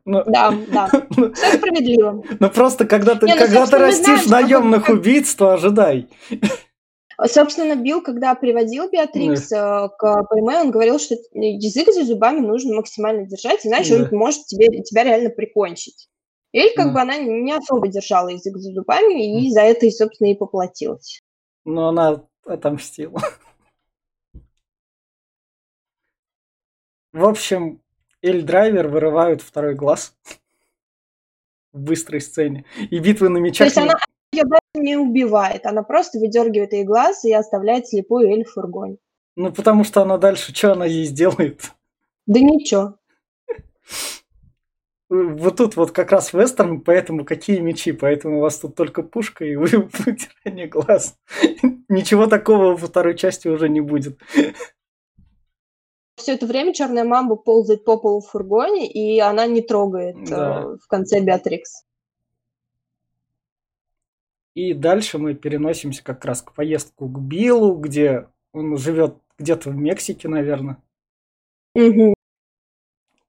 Ну, 0.05 0.23
да, 0.27 0.53
да. 0.71 0.89
Ну, 1.17 1.33
все 1.33 1.57
справедливо. 1.57 2.23
Ну 2.39 2.49
просто 2.51 2.85
когда 2.85 3.15
ты, 3.15 3.25
Не, 3.25 3.33
ну, 3.33 3.39
когда 3.39 3.65
ты 3.65 3.77
растишь 3.79 4.25
знаем, 4.25 4.45
наемных 4.45 4.85
как... 4.85 4.95
убийц, 4.95 5.33
то 5.33 5.53
ожидай. 5.53 6.07
Собственно, 7.25 7.75
Билл, 7.75 8.01
когда 8.01 8.35
приводил 8.35 8.89
Беатрикс 8.89 9.49
да. 9.49 9.89
к 9.89 10.23
ПМ, 10.29 10.47
он 10.47 10.71
говорил, 10.71 10.99
что 10.99 11.15
язык 11.33 11.91
за 11.91 12.05
зубами 12.05 12.41
нужно 12.41 12.75
максимально 12.75 13.25
держать, 13.25 13.65
иначе 13.65 13.97
да. 13.97 14.03
он 14.03 14.17
может 14.17 14.45
тебе, 14.45 14.83
тебя 14.83 15.03
реально 15.03 15.31
прикончить. 15.31 16.07
Эль, 16.51 16.73
как 16.75 16.87
да. 16.87 16.93
бы, 16.93 17.01
она 17.01 17.17
не 17.17 17.51
особо 17.51 17.87
держала 17.87 18.29
язык 18.29 18.57
за 18.57 18.71
зубами, 18.73 19.45
и 19.45 19.51
за 19.51 19.61
это, 19.61 19.89
собственно, 19.91 20.31
и 20.31 20.35
поплатилась. 20.35 21.21
Но 21.65 21.89
она 21.89 22.23
отомстил. 22.45 23.15
В 27.11 27.25
общем, 27.25 27.81
Эль 28.21 28.43
Драйвер 28.43 28.87
вырывают 28.87 29.41
второй 29.41 29.75
глаз 29.75 30.15
в 31.71 31.79
быстрой 31.79 32.21
сцене. 32.21 32.65
И 32.89 32.99
битвы 32.99 33.29
на 33.29 33.37
мечах... 33.37 33.59
То 33.59 33.63
есть 33.65 33.77
она 33.77 33.99
ее 34.31 34.43
даже 34.43 34.61
не 34.75 34.97
убивает, 34.97 35.65
она 35.65 35.83
просто 35.83 36.19
выдергивает 36.19 36.73
ей 36.73 36.83
глаз 36.83 37.23
и 37.25 37.33
оставляет 37.33 37.87
слепую 37.87 38.29
Эль 38.29 38.43
в 38.43 38.51
фургоне. 38.51 38.97
Ну, 39.35 39.51
потому 39.51 39.83
что 39.83 40.01
она 40.01 40.17
дальше, 40.17 40.53
что 40.53 40.73
она 40.73 40.85
ей 40.85 41.05
сделает? 41.05 41.71
Да 42.27 42.39
ничего 42.39 42.95
вот 45.09 45.57
тут 45.57 45.75
вот 45.75 45.91
как 45.91 46.11
раз 46.11 46.33
вестерн, 46.33 46.81
поэтому 46.81 47.25
какие 47.25 47.59
мечи, 47.59 47.91
поэтому 47.91 48.37
у 48.37 48.41
вас 48.41 48.59
тут 48.59 48.75
только 48.75 49.01
пушка 49.01 49.43
и 49.43 49.55
вытирание 49.55 50.67
глаз. 50.67 51.17
Ничего 51.89 52.27
такого 52.27 52.75
во 52.75 52.77
второй 52.77 53.17
части 53.17 53.47
уже 53.47 53.69
не 53.69 53.81
будет. 53.81 54.19
Все 56.15 56.33
это 56.33 56.45
время 56.45 56.73
черная 56.73 57.05
мамба 57.05 57.37
ползает 57.37 57.85
по 57.85 57.97
полу 57.97 58.21
в 58.21 58.27
фургоне, 58.27 58.91
и 58.91 59.19
она 59.19 59.47
не 59.47 59.61
трогает 59.61 60.17
да. 60.25 60.61
э, 60.61 60.77
в 60.77 60.87
конце 60.87 61.21
Беатрикс. 61.21 61.85
И 64.53 64.73
дальше 64.73 65.17
мы 65.17 65.33
переносимся 65.33 66.03
как 66.03 66.23
раз 66.25 66.41
к 66.41 66.53
поездку 66.53 67.07
к 67.07 67.19
Биллу, 67.19 67.75
где 67.75 68.27
он 68.51 68.77
живет 68.77 69.15
где-то 69.39 69.69
в 69.69 69.75
Мексике, 69.75 70.27
наверное. 70.27 70.77
Угу 71.73 72.18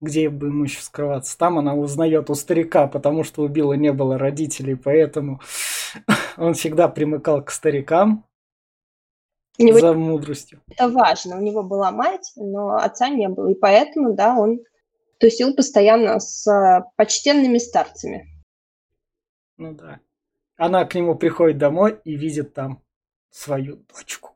где 0.00 0.28
бы 0.30 0.48
ему 0.48 0.64
еще 0.64 0.80
скрываться. 0.80 1.36
Там 1.36 1.58
она 1.58 1.74
узнает 1.74 2.30
у 2.30 2.34
старика, 2.34 2.86
потому 2.86 3.24
что 3.24 3.42
у 3.42 3.48
Билла 3.48 3.74
не 3.74 3.92
было 3.92 4.18
родителей, 4.18 4.74
поэтому 4.74 5.40
он 6.36 6.54
всегда 6.54 6.88
примыкал 6.88 7.44
к 7.44 7.50
старикам 7.50 8.24
него... 9.58 9.78
за 9.78 9.92
мудростью. 9.92 10.62
Это 10.68 10.88
важно. 10.88 11.36
У 11.36 11.42
него 11.42 11.62
была 11.62 11.90
мать, 11.90 12.32
но 12.36 12.76
отца 12.76 13.08
не 13.08 13.28
было. 13.28 13.50
И 13.50 13.54
поэтому, 13.54 14.14
да, 14.14 14.36
он 14.36 14.60
тусил 15.18 15.54
постоянно 15.54 16.18
с 16.18 16.46
э, 16.46 16.82
почтенными 16.96 17.58
старцами. 17.58 18.26
Ну 19.58 19.74
да. 19.74 20.00
Она 20.56 20.84
к 20.84 20.94
нему 20.94 21.14
приходит 21.14 21.58
домой 21.58 22.00
и 22.04 22.16
видит 22.16 22.54
там 22.54 22.82
свою 23.30 23.76
дочку. 23.76 24.30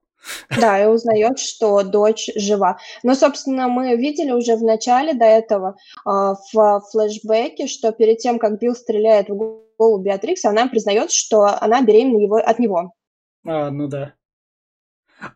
Да, 0.59 0.83
и 0.83 0.87
узнает, 0.87 1.39
что 1.39 1.83
дочь 1.83 2.31
жива. 2.35 2.79
Но, 3.03 3.15
собственно, 3.15 3.69
мы 3.69 3.97
видели 3.97 4.31
уже 4.31 4.57
в 4.57 4.63
начале 4.63 5.15
до 5.15 5.25
этого 5.25 5.77
э, 6.07 6.11
в 6.53 6.83
флешбеке, 6.91 7.67
что 7.67 7.93
перед 7.93 8.19
тем, 8.19 8.39
как 8.39 8.59
Билл 8.59 8.75
стреляет 8.75 9.29
в 9.29 9.35
голову 9.79 10.03
Беатрикс, 10.03 10.45
она 10.45 10.67
признает, 10.67 11.11
что 11.11 11.45
она 11.61 11.83
беременна 11.83 12.23
его, 12.23 12.37
от 12.37 12.59
него. 12.59 12.95
А, 13.47 13.71
ну 13.71 13.89
да. 13.89 14.15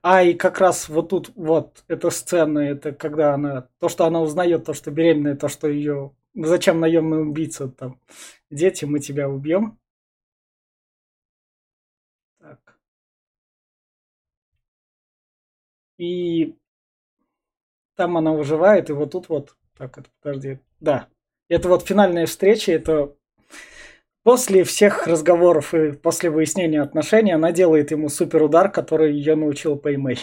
А, 0.03 0.23
и 0.23 0.35
как 0.35 0.59
раз 0.59 0.89
вот 0.89 1.11
тут 1.11 1.33
вот 1.35 1.85
эта 1.89 2.11
сцена, 2.11 2.59
это 2.59 2.93
когда 2.93 3.35
она, 3.35 3.69
то, 3.79 3.89
что 3.89 4.07
она 4.07 4.21
узнает, 4.21 4.65
то, 4.65 4.75
что 4.75 4.91
беременная, 4.91 5.37
то, 5.37 5.49
что 5.49 5.69
ее, 5.69 6.13
зачем 6.35 6.81
наемный 6.81 7.23
убийца 7.23 7.69
там, 7.69 8.01
дети, 8.51 8.85
мы 8.85 9.01
тебя 9.01 9.29
убьем. 9.29 9.79
И 15.99 16.57
там 17.97 18.17
она 18.17 18.33
выживает, 18.33 18.89
и 18.89 18.93
вот 18.93 19.11
тут 19.11 19.29
вот, 19.29 19.57
так, 19.77 19.99
это, 19.99 20.09
подожди, 20.23 20.59
да, 20.81 21.09
это 21.49 21.69
вот 21.69 21.83
финальная 21.83 22.27
встреча, 22.27 22.73
это 22.73 23.15
после 24.23 24.63
всех 24.63 25.07
разговоров 25.07 25.75
и 25.75 25.93
после 25.93 26.31
выяснения 26.31 26.81
отношений 26.81 27.33
она 27.33 27.51
делает 27.51 27.91
ему 27.91 28.09
супер 28.09 28.43
удар, 28.45 28.71
который 28.71 29.13
ее 29.15 29.35
научил 29.35 29.77
Пэймэй. 29.77 30.19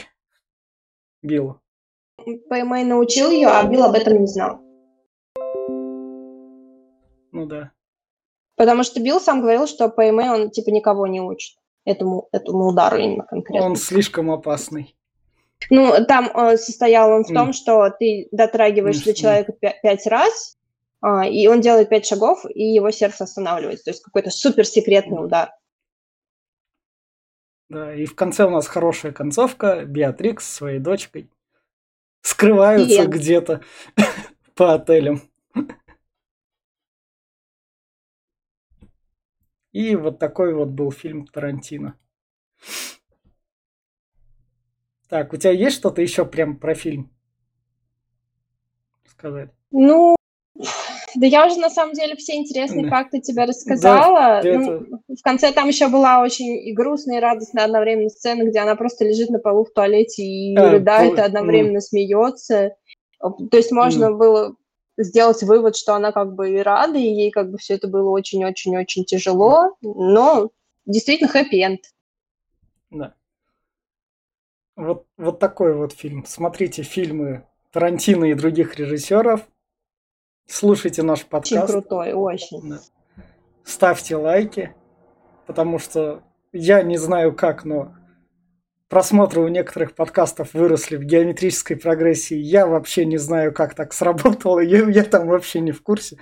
Билл. 1.21 1.59
Пэймэй 2.49 2.85
научил 2.85 3.29
ее, 3.31 3.47
а 3.47 3.67
Билл 3.67 3.83
об 3.83 3.95
этом 3.95 4.21
не 4.21 4.27
знал. 4.27 4.61
Ну 7.31 7.45
да. 7.45 7.71
Потому 8.55 8.83
что 8.83 9.01
Билл 9.01 9.19
сам 9.19 9.41
говорил, 9.41 9.67
что 9.67 9.89
Пэймэй 9.89 10.29
он 10.29 10.51
типа 10.51 10.69
никого 10.69 11.07
не 11.07 11.19
учит 11.19 11.57
этому, 11.83 12.29
этому 12.31 12.67
удару 12.67 12.97
именно 12.97 13.25
конкретно. 13.25 13.65
Он 13.67 13.75
слишком 13.75 14.31
опасный. 14.31 14.95
Ну, 15.69 16.05
там 16.05 16.29
э, 16.33 16.57
состоял 16.57 17.11
он 17.11 17.23
в 17.23 17.33
том, 17.33 17.53
что 17.53 17.89
ты 17.89 18.27
дотрагиваешься 18.31 19.05
до 19.05 19.13
человека 19.13 19.53
пять 19.53 20.05
раз, 20.07 20.57
э, 21.03 21.29
и 21.29 21.47
он 21.47 21.61
делает 21.61 21.89
пять 21.89 22.05
шагов, 22.05 22.45
и 22.49 22.63
его 22.63 22.91
сердце 22.91 23.23
останавливается. 23.23 23.85
То 23.85 23.91
есть 23.91 24.03
какой-то 24.03 24.29
суперсекретный 24.29 25.23
удар. 25.23 25.51
Да, 27.69 27.93
и 27.93 28.05
в 28.05 28.15
конце 28.15 28.45
у 28.45 28.51
нас 28.51 28.67
хорошая 28.67 29.11
концовка. 29.11 29.85
Беатрикс 29.85 30.45
со 30.45 30.55
своей 30.55 30.79
дочкой 30.79 31.29
скрываются 32.21 33.03
и... 33.03 33.07
где-то 33.07 33.61
по 34.55 34.75
отелям. 34.75 35.21
И 39.71 39.95
вот 39.95 40.19
такой 40.19 40.53
вот 40.53 40.69
был 40.69 40.91
фильм 40.91 41.27
Тарантино. 41.27 41.99
Так, 45.09 45.33
у 45.33 45.37
тебя 45.37 45.51
есть 45.51 45.75
что-то 45.75 46.01
еще 46.01 46.25
прям 46.25 46.57
про 46.57 46.73
фильм 46.73 47.11
сказать? 49.07 49.49
Ну, 49.71 50.15
да 51.15 51.25
я 51.27 51.47
уже 51.47 51.59
на 51.59 51.69
самом 51.69 51.93
деле 51.93 52.15
все 52.15 52.35
интересные 52.35 52.89
факты 52.89 53.21
тебе 53.21 53.45
рассказала. 53.45 54.41
Да, 54.43 54.53
ну. 54.53 54.85
В 55.07 55.21
конце 55.23 55.51
там 55.51 55.67
еще 55.67 55.87
была 55.87 56.21
очень 56.21 56.67
и 56.67 56.73
грустная, 56.73 57.17
и 57.17 57.21
радостная 57.21 57.65
одновременно 57.65 58.09
сцена, 58.09 58.43
где 58.43 58.59
она 58.59 58.75
просто 58.75 59.05
лежит 59.05 59.29
на 59.29 59.39
полу 59.39 59.65
в 59.65 59.71
туалете 59.71 60.23
и 60.23 60.55
а, 60.55 60.71
рыдает, 60.71 61.17
и 61.17 61.21
одновременно 61.21 61.77
mm. 61.77 61.81
смеется. 61.81 62.75
То 63.19 63.57
есть 63.57 63.71
можно 63.71 64.05
mm. 64.05 64.17
было 64.17 64.55
сделать 64.97 65.41
вывод, 65.43 65.75
что 65.75 65.93
она 65.95 66.11
как 66.11 66.35
бы 66.35 66.53
и 66.53 66.57
рада, 66.57 66.97
и 66.97 67.07
ей 67.07 67.31
как 67.31 67.51
бы 67.51 67.57
все 67.57 67.75
это 67.75 67.87
было 67.87 68.09
очень-очень-очень 68.09 69.05
тяжело, 69.05 69.75
но 69.81 70.49
действительно 70.85 71.29
хэппи-энд. 71.29 71.81
Да. 72.91 73.13
Вот, 74.75 75.07
вот 75.17 75.39
такой 75.39 75.73
вот 75.73 75.93
фильм. 75.93 76.25
Смотрите 76.25 76.83
фильмы 76.83 77.45
Тарантино 77.71 78.25
и 78.25 78.33
других 78.33 78.75
режиссеров. 78.75 79.41
Слушайте 80.47 81.01
наш 81.01 81.25
подкаст. 81.25 81.63
Очень 81.63 81.67
крутой, 81.67 82.13
очень. 82.13 82.69
Да. 82.69 82.79
Ставьте 83.63 84.15
лайки, 84.15 84.75
потому 85.47 85.79
что 85.79 86.23
я 86.51 86.83
не 86.83 86.97
знаю 86.97 87.33
как, 87.33 87.65
но 87.65 87.95
просмотры 88.89 89.41
у 89.41 89.47
некоторых 89.47 89.95
подкастов 89.95 90.53
выросли 90.53 90.97
в 90.97 91.03
геометрической 91.03 91.77
прогрессии. 91.77 92.37
Я 92.37 92.67
вообще 92.67 93.05
не 93.05 93.17
знаю, 93.17 93.53
как 93.53 93.75
так 93.75 93.93
сработало. 93.93 94.59
Я, 94.59 94.89
я 94.89 95.03
там 95.03 95.27
вообще 95.27 95.61
не 95.61 95.71
в 95.71 95.81
курсе. 95.81 96.17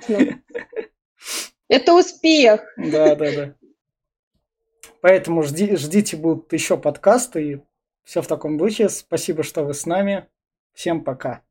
Это 1.68 1.94
успех. 1.94 2.62
Да, 2.78 3.16
да, 3.16 3.32
да. 3.36 3.56
Поэтому 5.02 5.44
жди, 5.44 5.76
ждите, 5.76 6.16
будут 6.18 6.54
еще 6.54 6.78
подкасты. 6.78 7.44
И 7.44 7.62
все 8.04 8.22
в 8.22 8.28
таком 8.28 8.58
духе. 8.58 8.90
Спасибо, 8.90 9.44
что 9.44 9.64
вы 9.64 9.74
с 9.74 9.86
нами. 9.86 10.28
Всем 10.74 11.04
пока. 11.04 11.42